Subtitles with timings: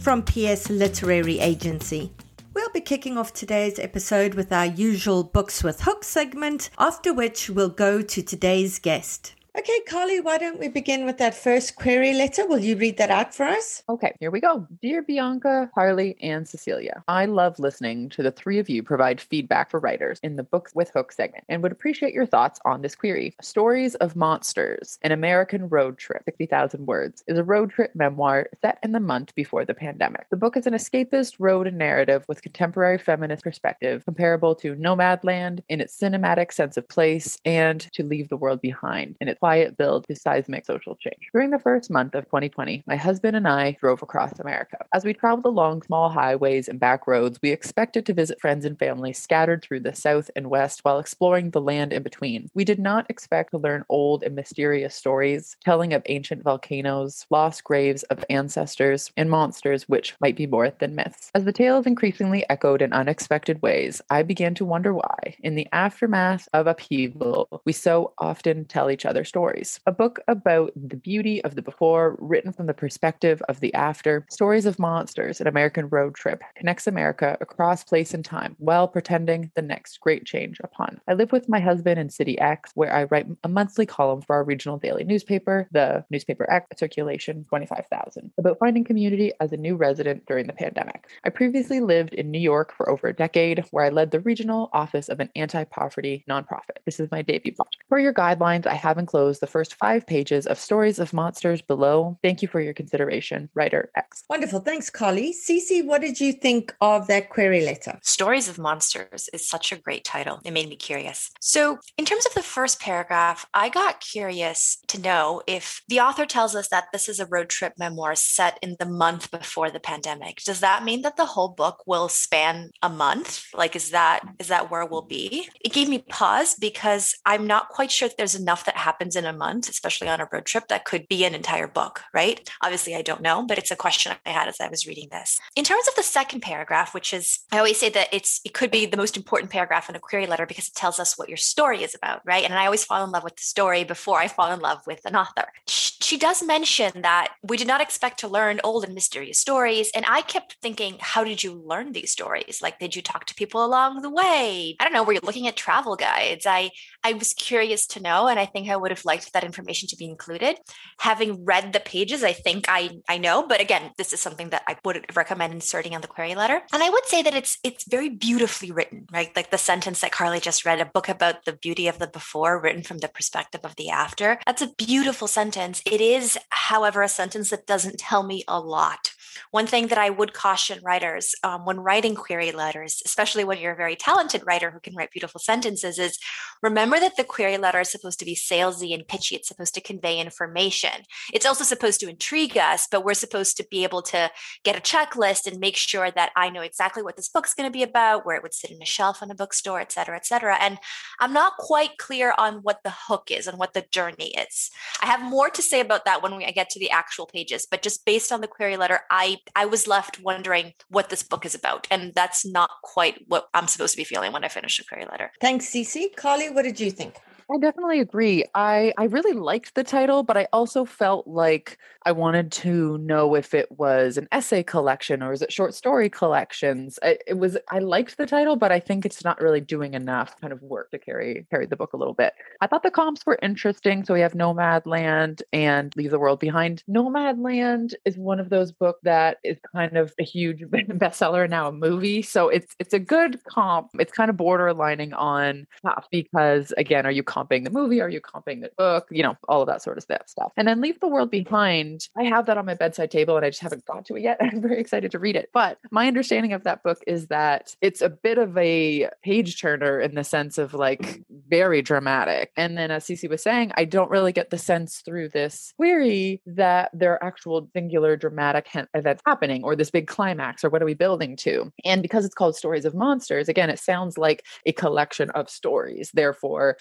[0.00, 2.10] from PS Literary Agency.
[2.54, 7.50] We'll be kicking off today's episode with our usual Books with Hook segment, after which
[7.50, 9.34] we'll go to today's guest.
[9.58, 12.46] Okay, Carly, why don't we begin with that first query letter?
[12.46, 13.82] Will you read that out for us?
[13.88, 14.64] Okay, here we go.
[14.80, 19.68] Dear Bianca, Carly, and Cecilia, I love listening to the three of you provide feedback
[19.68, 22.94] for writers in the Books with Hook segment and would appreciate your thoughts on this
[22.94, 23.34] query.
[23.42, 28.78] Stories of Monsters, an American road trip, 60,000 words, is a road trip memoir set
[28.84, 30.28] in the month before the pandemic.
[30.30, 35.80] The book is an escapist road narrative with contemporary feminist perspective, comparable to Nomadland in
[35.80, 40.06] its cinematic sense of place and to Leave the World Behind in its quiet build
[40.06, 41.30] to seismic social change.
[41.32, 44.76] During the first month of 2020, my husband and I drove across America.
[44.94, 48.78] As we traveled along small highways and back roads, we expected to visit friends and
[48.78, 52.50] family scattered through the South and West while exploring the land in between.
[52.54, 57.64] We did not expect to learn old and mysterious stories, telling of ancient volcanoes, lost
[57.64, 61.30] graves of ancestors, and monsters which might be more than myths.
[61.34, 65.68] As the tales increasingly echoed in unexpected ways, I began to wonder why, in the
[65.72, 69.78] aftermath of upheaval, we so often tell each other stories.
[69.86, 74.26] A book about the beauty of the before, written from the perspective of the after.
[74.28, 79.52] Stories of Monsters, an American road trip, connects America across place and time while pretending
[79.54, 81.00] the next great change upon.
[81.06, 84.34] I live with my husband in City X, where I write a monthly column for
[84.34, 89.76] our regional daily newspaper, the newspaper X circulation 25,000, about finding community as a new
[89.76, 91.08] resident during the pandemic.
[91.24, 94.70] I previously lived in New York for over a decade, where I led the regional
[94.72, 96.78] office of an anti poverty nonprofit.
[96.84, 97.68] This is my debut book.
[97.88, 102.18] For your guidelines, I have included the first five pages of Stories of Monsters below.
[102.22, 104.24] Thank you for your consideration, Writer X.
[104.28, 104.60] Wonderful.
[104.60, 105.34] Thanks, Carly.
[105.34, 107.98] Cece, what did you think of that query letter?
[108.02, 110.40] Stories of Monsters is such a great title.
[110.44, 111.30] It made me curious.
[111.40, 116.26] So, in terms of the first paragraph, I got curious to know if the author
[116.26, 119.80] tells us that this is a road trip memoir set in the month before the
[119.80, 120.42] pandemic.
[120.44, 123.44] Does that mean that the whole book will span a month?
[123.54, 125.48] Like, is that is that where we'll be?
[125.60, 129.16] It gave me pause because I'm not quite sure that there's enough that happens happens
[129.16, 132.48] in a month, especially on a road trip, that could be an entire book, right?
[132.62, 135.38] Obviously, I don't know, but it's a question I had as I was reading this.
[135.56, 138.70] In terms of the second paragraph, which is, I always say that it's it could
[138.70, 141.36] be the most important paragraph in a query letter because it tells us what your
[141.36, 142.44] story is about, right?
[142.44, 145.00] And I always fall in love with the story before I fall in love with
[145.04, 145.46] an author.
[145.66, 149.90] She does mention that we did not expect to learn old and mysterious stories.
[149.94, 152.60] And I kept thinking, how did you learn these stories?
[152.62, 154.76] Like, did you talk to people along the way?
[154.80, 155.04] I don't know.
[155.04, 156.46] Were you looking at travel guides?
[156.46, 156.70] I
[157.02, 159.96] I was curious to know, and I think I would have liked that information to
[159.96, 160.58] be included.
[160.98, 164.62] Having read the pages, I think I I know, but again, this is something that
[164.66, 166.62] I would recommend inserting on the query letter.
[166.72, 169.34] And I would say that it's it's very beautifully written, right?
[169.34, 172.60] Like the sentence that Carly just read, a book about the beauty of the before,
[172.60, 174.38] written from the perspective of the after.
[174.46, 175.82] That's a beautiful sentence.
[175.86, 179.12] It is, however, a sentence that doesn't tell me a lot.
[179.50, 183.72] One thing that I would caution writers um, when writing query letters, especially when you're
[183.72, 186.18] a very talented writer who can write beautiful sentences, is
[186.62, 189.36] remember that the query letter is supposed to be salesy and pitchy.
[189.36, 191.04] It's supposed to convey information.
[191.32, 194.30] It's also supposed to intrigue us, but we're supposed to be able to
[194.64, 197.72] get a checklist and make sure that I know exactly what this book's going to
[197.72, 200.26] be about, where it would sit in a shelf in a bookstore, et cetera, et
[200.26, 200.56] cetera.
[200.60, 200.78] And
[201.20, 204.70] I'm not quite clear on what the hook is and what the journey is.
[205.02, 207.82] I have more to say about that when we get to the actual pages, but
[207.82, 211.54] just based on the query letter, I I was left wondering what this book is
[211.54, 214.84] about, and that's not quite what I'm supposed to be feeling when I finish a
[214.84, 215.30] query letter.
[215.40, 216.14] Thanks, Cece.
[216.16, 217.16] Carly, what did you think?
[217.52, 218.44] I definitely agree.
[218.54, 223.34] I I really liked the title, but I also felt like I wanted to know
[223.34, 226.98] if it was an essay collection or is it short story collections.
[227.02, 230.40] I, it was I liked the title, but I think it's not really doing enough
[230.40, 232.34] kind of work to carry carry the book a little bit.
[232.60, 234.04] I thought the comps were interesting.
[234.04, 236.84] So we have Nomadland and Leave the World Behind.
[236.88, 241.66] Nomadland is one of those books that is kind of a huge bestseller and now
[241.68, 242.22] a movie.
[242.22, 243.90] So it's it's a good comp.
[243.98, 245.66] It's kind of borderlining on
[246.10, 248.00] because again, are you comping the movie?
[248.00, 249.06] Are you comping the book?
[249.10, 250.52] You know, all of that sort of stuff.
[250.56, 252.08] And then Leave the World Behind.
[252.16, 254.38] I have that on my bedside table and I just haven't got to it yet.
[254.40, 255.50] I'm very excited to read it.
[255.52, 260.00] But my understanding of that book is that it's a bit of a page turner
[260.00, 261.36] in the sense of like mm-hmm.
[261.48, 262.52] very dramatic.
[262.56, 266.40] And then as Cece was saying, I don't really get the sense through this query
[266.46, 270.86] that there are actual singular dramatic events happening or this big climax or what are
[270.86, 271.72] we building to?
[271.84, 276.10] And because it's called Stories of Monsters, again, it sounds like a collection of stories.
[276.14, 276.76] Therefore,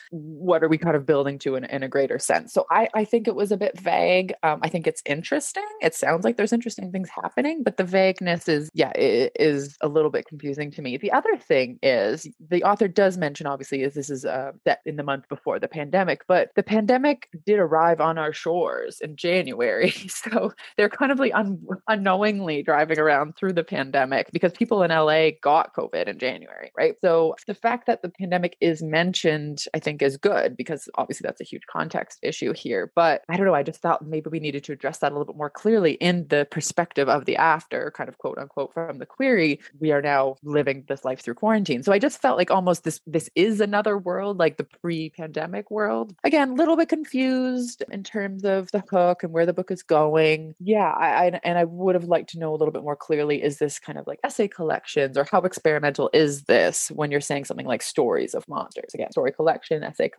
[0.50, 2.54] what are we kind of building to in, in a greater sense?
[2.54, 4.34] So I, I think it was a bit vague.
[4.42, 5.64] Um, I think it's interesting.
[5.82, 9.88] It sounds like there's interesting things happening, but the vagueness is, yeah, it is a
[9.88, 10.98] little bit confusing to me.
[10.98, 14.96] The other thing is the author does mention, obviously, is this is uh, set in
[14.96, 19.94] the month before the pandemic, but the pandemic did arrive on our shores in January.
[20.10, 24.92] So they're kind of like un- unknowingly driving around through the pandemic because people in
[24.92, 26.96] LA got COVID in January, right?
[27.00, 31.42] So the fact that the pandemic is mentioned, I think, is good because obviously that's
[31.42, 32.92] a huge context issue here.
[32.96, 33.54] But I don't know.
[33.54, 36.28] I just thought maybe we needed to address that a little bit more clearly in
[36.30, 39.60] the perspective of the after, kind of quote unquote from the query.
[39.80, 41.84] We are now living this life through quarantine.
[41.84, 46.16] So I just felt like almost this this is another world, like the pre-pandemic world.
[46.24, 49.84] Again, a little bit confused in terms of the hook and where the book is
[49.84, 50.56] going.
[50.60, 53.42] Yeah, I, I and I would have liked to know a little bit more clearly.
[53.42, 57.46] Is this kind of like essay collections or how experimental is this when you're saying
[57.46, 58.94] something like stories of monsters?
[58.94, 60.19] Again, story collection, essay collection.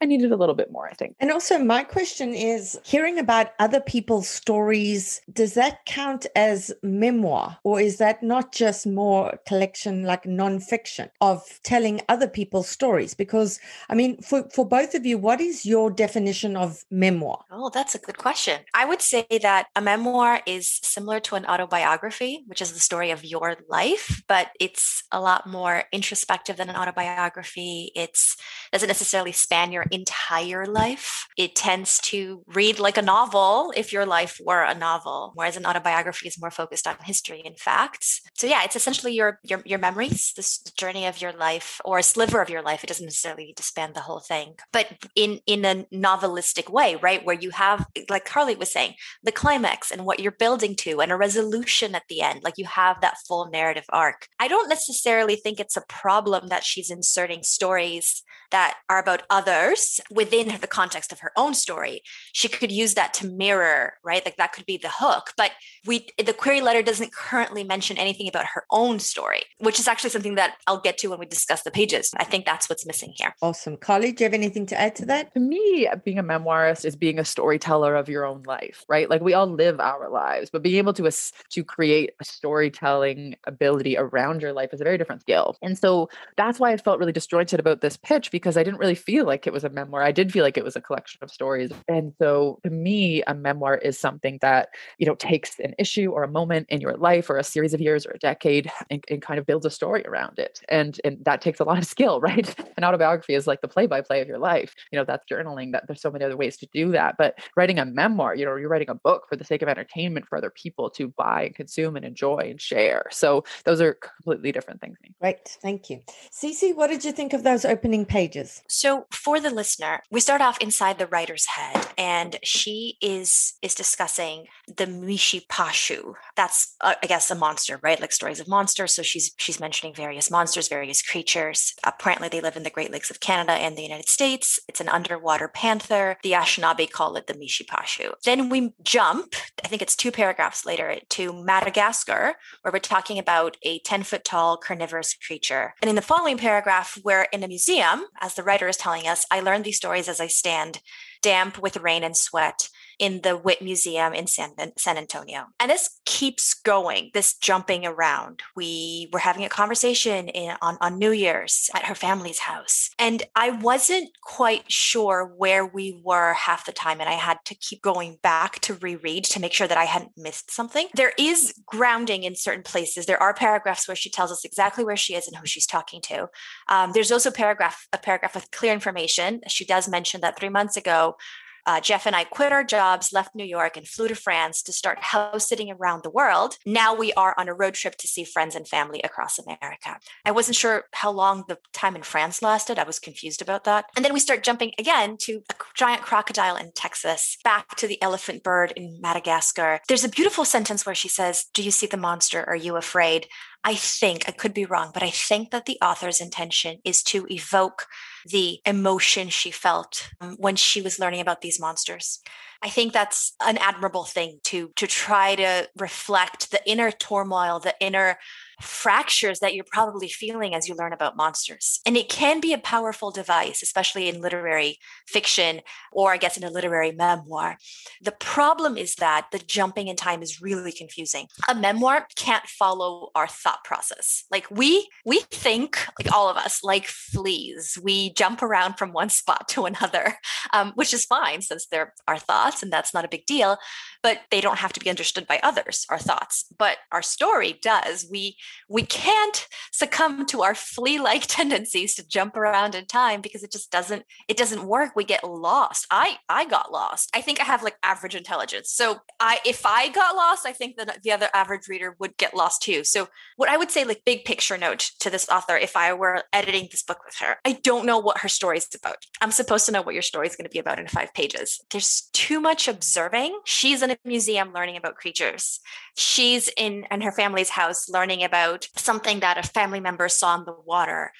[0.00, 1.16] I needed a little bit more, I think.
[1.20, 7.58] And also, my question is hearing about other people's stories, does that count as memoir?
[7.64, 13.14] Or is that not just more collection like nonfiction of telling other people's stories?
[13.14, 17.44] Because, I mean, for, for both of you, what is your definition of memoir?
[17.50, 18.60] Oh, that's a good question.
[18.74, 23.10] I would say that a memoir is similar to an autobiography, which is the story
[23.10, 27.92] of your life, but it's a lot more introspective than an autobiography.
[27.94, 28.36] It's
[28.72, 31.26] doesn't necessarily span your entire life.
[31.36, 35.66] It tends to read like a novel if your life were a novel, whereas an
[35.66, 38.20] autobiography is more focused on history and facts.
[38.34, 42.02] So yeah, it's essentially your your your memories, this journey of your life or a
[42.02, 42.84] sliver of your life.
[42.84, 44.86] It doesn't necessarily need to span the whole thing, but
[45.16, 47.24] in in a novelistic way, right?
[47.24, 51.12] Where you have, like Carly was saying, the climax and what you're building to and
[51.12, 52.42] a resolution at the end.
[52.42, 54.26] Like you have that full narrative arc.
[54.38, 60.00] I don't necessarily think it's a problem that she's inserting stories that are about others
[60.10, 62.02] within the context of her own story
[62.32, 64.24] she could use that to mirror right?
[64.24, 65.32] Like that could be the hook.
[65.36, 65.52] But
[65.86, 70.10] we the query letter doesn't currently mention anything about her own story which is actually
[70.10, 72.10] something that i'll get to when we discuss the pages.
[72.16, 73.34] I think that's what's missing here.
[73.42, 73.76] Awesome.
[73.76, 75.32] Carly do you have anything to add to that?
[75.34, 79.08] To me being a memoirist is being a storyteller of your own life right?
[79.08, 81.10] Like we all live our lives but being able to
[81.50, 85.56] to create a storytelling ability around your life is a very different skill.
[85.62, 88.94] And so that's why i felt really disjointed about this pitch because i didn't really
[88.94, 90.02] feel feel like it was a memoir.
[90.02, 91.70] I did feel like it was a collection of stories.
[91.86, 96.22] And so to me, a memoir is something that, you know, takes an issue or
[96.22, 99.20] a moment in your life or a series of years or a decade and, and
[99.20, 100.60] kind of builds a story around it.
[100.70, 102.58] And and that takes a lot of skill, right?
[102.78, 104.74] An autobiography is like the play-by-play of your life.
[104.90, 107.16] You know, that's journaling, that there's so many other ways to do that.
[107.18, 110.26] But writing a memoir, you know, you're writing a book for the sake of entertainment
[110.26, 113.04] for other people to buy and consume and enjoy and share.
[113.10, 114.96] So those are completely different things.
[115.20, 115.58] Great.
[115.60, 116.00] Thank you.
[116.32, 118.62] Cece, what did you think of those opening pages?
[118.68, 123.74] So for the listener, we start off inside the writer's head and she is is
[123.74, 126.14] discussing the Mishipeshu.
[126.36, 128.00] That's uh, I guess a monster, right?
[128.00, 128.94] Like stories of monsters.
[128.94, 131.74] So she's she's mentioning various monsters, various creatures.
[131.84, 134.60] Apparently they live in the Great Lakes of Canada and the United States.
[134.68, 136.16] It's an underwater panther.
[136.22, 138.12] The Anishinaabe call it the Mishipeshu.
[138.24, 143.56] Then we jump, I think it's two paragraphs later, to Madagascar, where we're talking about
[143.62, 145.74] a 10 foot tall carnivorous creature.
[145.80, 149.26] And in the following paragraph, we're in a museum, as the writer is telling us,
[149.30, 150.80] I learned these stories as I stand
[151.22, 152.68] damp with rain and sweat
[152.98, 155.46] in the Witte Museum in San, San Antonio.
[155.58, 158.42] And this keeps going, this jumping around.
[158.54, 162.90] We were having a conversation in, on, on New Year's at her family's house.
[162.98, 167.00] And I wasn't quite sure where we were half the time.
[167.00, 170.12] And I had to keep going back to reread to make sure that I hadn't
[170.16, 170.88] missed something.
[170.94, 173.06] There is grounding in certain places.
[173.06, 176.00] There are paragraphs where she tells us exactly where she is and who she's talking
[176.02, 176.28] to.
[176.68, 179.40] Um, there's also paragraph a paragraph with clear information.
[179.48, 181.16] She does mention that three months ago,
[181.66, 184.72] uh, Jeff and I quit our jobs, left New York, and flew to France to
[184.72, 186.56] start house sitting around the world.
[186.66, 189.98] Now we are on a road trip to see friends and family across America.
[190.24, 192.78] I wasn't sure how long the time in France lasted.
[192.78, 193.86] I was confused about that.
[193.96, 198.00] And then we start jumping again to a giant crocodile in Texas, back to the
[198.02, 199.80] elephant bird in Madagascar.
[199.88, 202.44] There's a beautiful sentence where she says, Do you see the monster?
[202.48, 203.26] Are you afraid?
[203.64, 207.26] I think, I could be wrong, but I think that the author's intention is to
[207.30, 207.86] evoke
[208.26, 212.20] the emotion she felt um, when she was learning about these monsters.
[212.62, 217.74] I think that's an admirable thing to to try to reflect the inner turmoil, the
[217.80, 218.18] inner
[218.60, 221.80] fractures that you're probably feeling as you learn about monsters.
[221.86, 225.60] And it can be a powerful device, especially in literary fiction
[225.92, 227.58] or I guess in a literary memoir.
[228.00, 231.26] The problem is that the jumping in time is really confusing.
[231.48, 234.24] A memoir can't follow our thought process.
[234.30, 237.78] Like we we think like all of us like fleas.
[237.82, 240.14] We jump around from one spot to another,
[240.52, 243.58] um, which is fine since they're our thoughts and that's not a big deal.
[244.02, 245.86] But they don't have to be understood by others.
[245.88, 248.06] Our thoughts, but our story does.
[248.10, 248.36] We
[248.68, 253.70] we can't succumb to our flea-like tendencies to jump around in time because it just
[253.70, 254.96] doesn't it doesn't work.
[254.96, 255.86] We get lost.
[255.90, 257.10] I i got lost.
[257.14, 258.70] I think i have like average intelligence.
[258.70, 262.34] So i if i got lost i think that the other average reader would get
[262.34, 262.84] lost too.
[262.84, 266.22] So what i would say like big picture note to this author if i were
[266.32, 268.96] editing this book with her i don't know what her story is about.
[269.20, 271.60] I'm supposed to know what your story is going to be about in five pages.
[271.70, 273.38] There's too much observing.
[273.44, 275.60] She's in a museum learning about creatures.
[275.96, 280.38] She's in and her family's house learning about about something that a family member saw
[280.38, 281.12] in the water.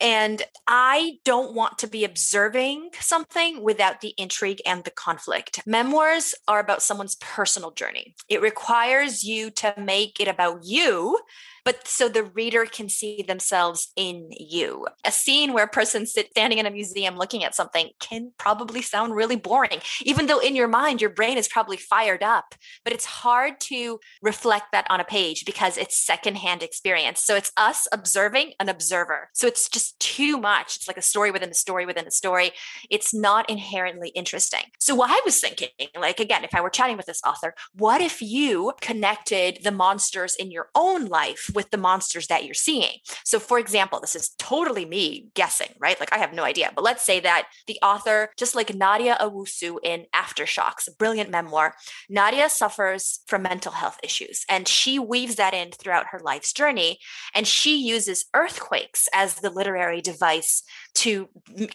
[0.00, 5.62] And I don't want to be observing something without the intrigue and the conflict.
[5.64, 8.14] Memoirs are about someone's personal journey.
[8.28, 11.18] It requires you to make it about you
[11.66, 14.86] but so the reader can see themselves in you.
[15.04, 18.80] A scene where a person sits standing in a museum looking at something can probably
[18.82, 22.54] sound really boring, even though in your mind, your brain is probably fired up.
[22.84, 27.20] But it's hard to reflect that on a page because it's secondhand experience.
[27.20, 29.30] So it's us observing an observer.
[29.32, 30.76] So it's just too much.
[30.76, 32.52] It's like a story within a story within a story.
[32.90, 34.62] It's not inherently interesting.
[34.78, 38.00] So what I was thinking, like again, if I were chatting with this author, what
[38.00, 42.98] if you connected the monsters in your own life with the monsters that you're seeing.
[43.24, 45.98] So, for example, this is totally me guessing, right?
[45.98, 49.78] Like I have no idea, but let's say that the author, just like Nadia Owusu
[49.82, 51.74] in Aftershocks, a brilliant memoir,
[52.08, 56.98] Nadia suffers from mental health issues and she weaves that in throughout her life's journey.
[57.34, 60.62] And she uses earthquakes as the literary device
[60.96, 61.28] to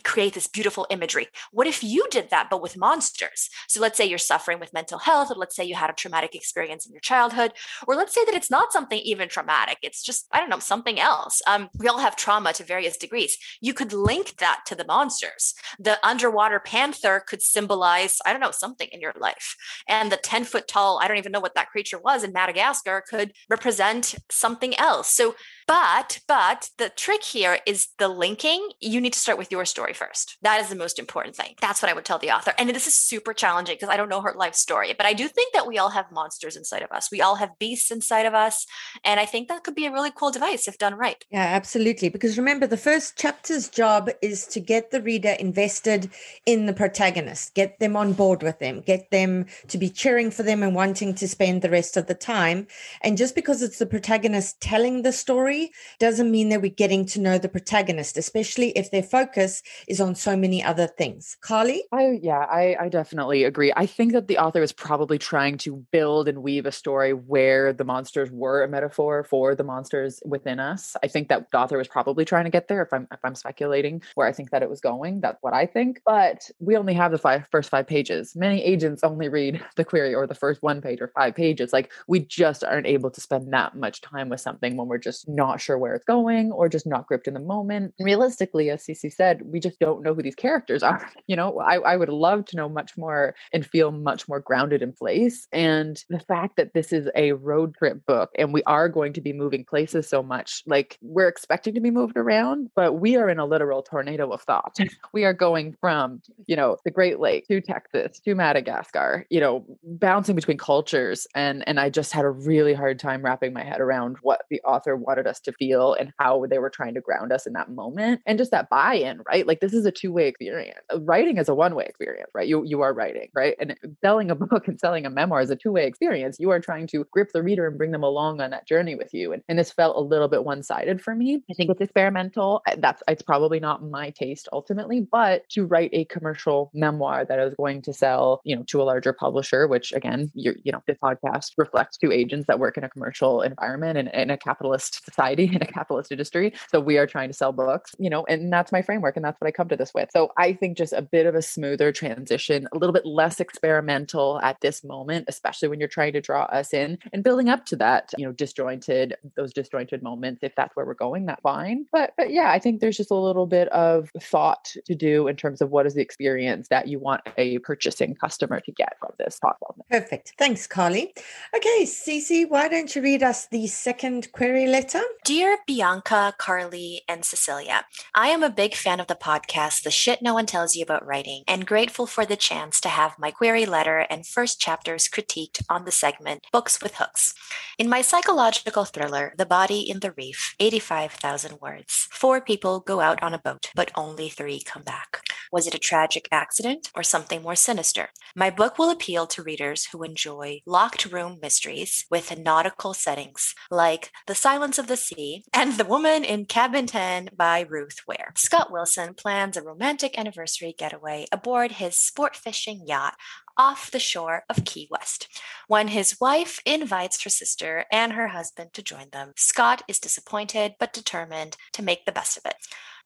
[0.03, 1.27] create this beautiful imagery.
[1.51, 3.49] What if you did that, but with monsters?
[3.67, 6.33] So let's say you're suffering with mental health, or let's say you had a traumatic
[6.33, 7.53] experience in your childhood,
[7.87, 9.77] or let's say that it's not something even traumatic.
[9.83, 11.41] It's just, I don't know, something else.
[11.45, 13.37] Um, we all have trauma to various degrees.
[13.61, 15.53] You could link that to the monsters.
[15.79, 19.55] The underwater panther could symbolize, I don't know, something in your life.
[19.87, 23.03] And the 10 foot tall, I don't even know what that creature was in Madagascar,
[23.07, 25.09] could represent something else.
[25.11, 25.35] So
[25.71, 29.65] but but the trick here is the linking you need need to start with your
[29.65, 30.37] story first.
[30.41, 31.55] That is the most important thing.
[31.59, 32.53] That's what I would tell the author.
[32.57, 35.27] And this is super challenging because I don't know her life story, but I do
[35.27, 37.11] think that we all have monsters inside of us.
[37.11, 38.65] We all have beasts inside of us.
[39.03, 41.25] And I think that could be a really cool device if done right.
[41.29, 42.07] Yeah, absolutely.
[42.07, 46.09] Because remember, the first chapter's job is to get the reader invested
[46.45, 50.43] in the protagonist, get them on board with them, get them to be cheering for
[50.43, 52.65] them and wanting to spend the rest of the time.
[53.01, 57.19] And just because it's the protagonist telling the story doesn't mean that we're getting to
[57.19, 61.37] know the protagonist, especially if their focus is on so many other things.
[61.41, 61.83] Carly?
[61.91, 63.71] I yeah, I, I definitely agree.
[63.75, 67.73] I think that the author is probably trying to build and weave a story where
[67.73, 70.95] the monsters were a metaphor for the monsters within us.
[71.03, 73.35] I think that the author was probably trying to get there if I'm if I'm
[73.35, 75.21] speculating where I think that it was going.
[75.21, 76.01] That's what I think.
[76.05, 78.35] But we only have the five first five pages.
[78.35, 81.73] Many agents only read the query or the first one page or five pages.
[81.73, 85.27] Like we just aren't able to spend that much time with something when we're just
[85.27, 87.93] not sure where it's going or just not gripped in the moment.
[87.99, 91.09] Realistically, as Cece said, we just don't know who these characters are.
[91.27, 94.81] You know, I, I would love to know much more and feel much more grounded
[94.81, 95.47] in place.
[95.51, 99.21] And the fact that this is a road trip book and we are going to
[99.21, 103.29] be moving places so much, like we're expecting to be moved around, but we are
[103.29, 104.77] in a literal tornado of thought.
[105.13, 109.65] we are going from, you know, the Great Lake to Texas to Madagascar, you know,
[109.83, 111.27] bouncing between cultures.
[111.35, 114.61] And and I just had a really hard time wrapping my head around what the
[114.61, 117.69] author wanted us to feel and how they were trying to ground us in that
[117.69, 118.21] moment.
[118.25, 119.45] And just that buy-in, right?
[119.45, 120.79] Like this is a two-way experience.
[120.91, 122.47] Uh, writing is a one-way experience, right?
[122.47, 123.55] You you are writing, right?
[123.59, 126.37] And uh, selling a book and selling a memoir is a two-way experience.
[126.39, 129.13] You are trying to grip the reader and bring them along on that journey with
[129.13, 129.33] you.
[129.33, 131.43] And, and this felt a little bit one-sided for me.
[131.51, 132.63] I think it's experimental.
[132.77, 137.53] That's it's probably not my taste ultimately, but to write a commercial memoir that is
[137.55, 140.97] going to sell, you know, to a larger publisher, which again, you you know, this
[141.03, 145.49] podcast reflects two agents that work in a commercial environment and in a capitalist society
[145.53, 146.53] in a capitalist industry.
[146.69, 149.41] So we are trying to sell books, you know, and that's my framework and that's
[149.41, 150.11] what I come to this with.
[150.13, 154.39] So I think just a bit of a smoother transition, a little bit less experimental
[154.43, 157.75] at this moment, especially when you're trying to draw us in and building up to
[157.77, 160.43] that, you know, disjointed, those disjointed moments.
[160.43, 161.87] If that's where we're going, that's fine.
[161.91, 165.35] But, but yeah, I think there's just a little bit of thought to do in
[165.37, 169.09] terms of what is the experience that you want a purchasing customer to get from
[169.17, 169.81] this platform.
[169.89, 170.33] Perfect.
[170.37, 171.15] Thanks, Carly.
[171.55, 175.01] Okay, Cece, why don't you read us the second query letter?
[175.25, 180.21] Dear Bianca, Carly, and Cecilia, I am a big fan of the podcast, The Shit
[180.21, 183.65] No One Tells You About Writing, and grateful for the chance to have my query
[183.65, 187.33] letter and first chapters critiqued on the segment Books with Hooks.
[187.79, 193.23] In my psychological thriller, The Body in the Reef, 85,000 words, four people go out
[193.23, 195.23] on a boat, but only three come back.
[195.51, 198.09] Was it a tragic accident or something more sinister?
[198.35, 204.11] My book will appeal to readers who enjoy locked room mysteries with nautical settings like
[204.27, 208.31] The Silence of the Sea and The Woman in Cabin 10 by Ruth Ware.
[208.37, 213.15] Scott Wilson plans a romantic anniversary getaway aboard his sport fishing yacht
[213.57, 215.27] off the shore of Key West.
[215.67, 220.75] When his wife invites her sister and her husband to join them, Scott is disappointed
[220.79, 222.55] but determined to make the best of it.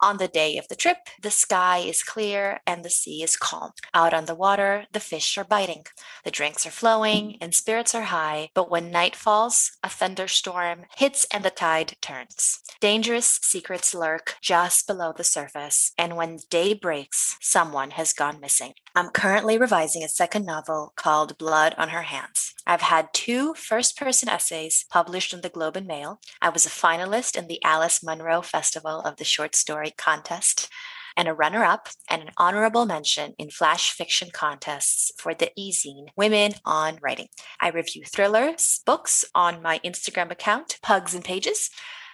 [0.02, 3.72] On the day of the trip, the sky is clear and the sea is calm.
[3.94, 5.86] Out on the water, the fish are biting.
[6.24, 11.26] The drinks are flowing and spirits are high, but when night falls, a thunderstorm hits
[11.32, 12.60] and the tide turns.
[12.82, 18.74] Dangerous secrets lurk just below the surface, and when day breaks, someone has gone missing.
[18.96, 22.54] I'm currently revising a second novel called Blood on Her Hands.
[22.68, 26.20] I've had two first person essays published in the Globe and Mail.
[26.42, 30.70] I was a finalist in the Alice Munro Festival of the Short Story Contest
[31.18, 36.08] and a runner up and an honorable mention in flash fiction contests for the e-zine
[36.16, 37.28] Women on Writing.
[37.60, 41.70] I review thrillers, books on my Instagram account, Pugs and Pages.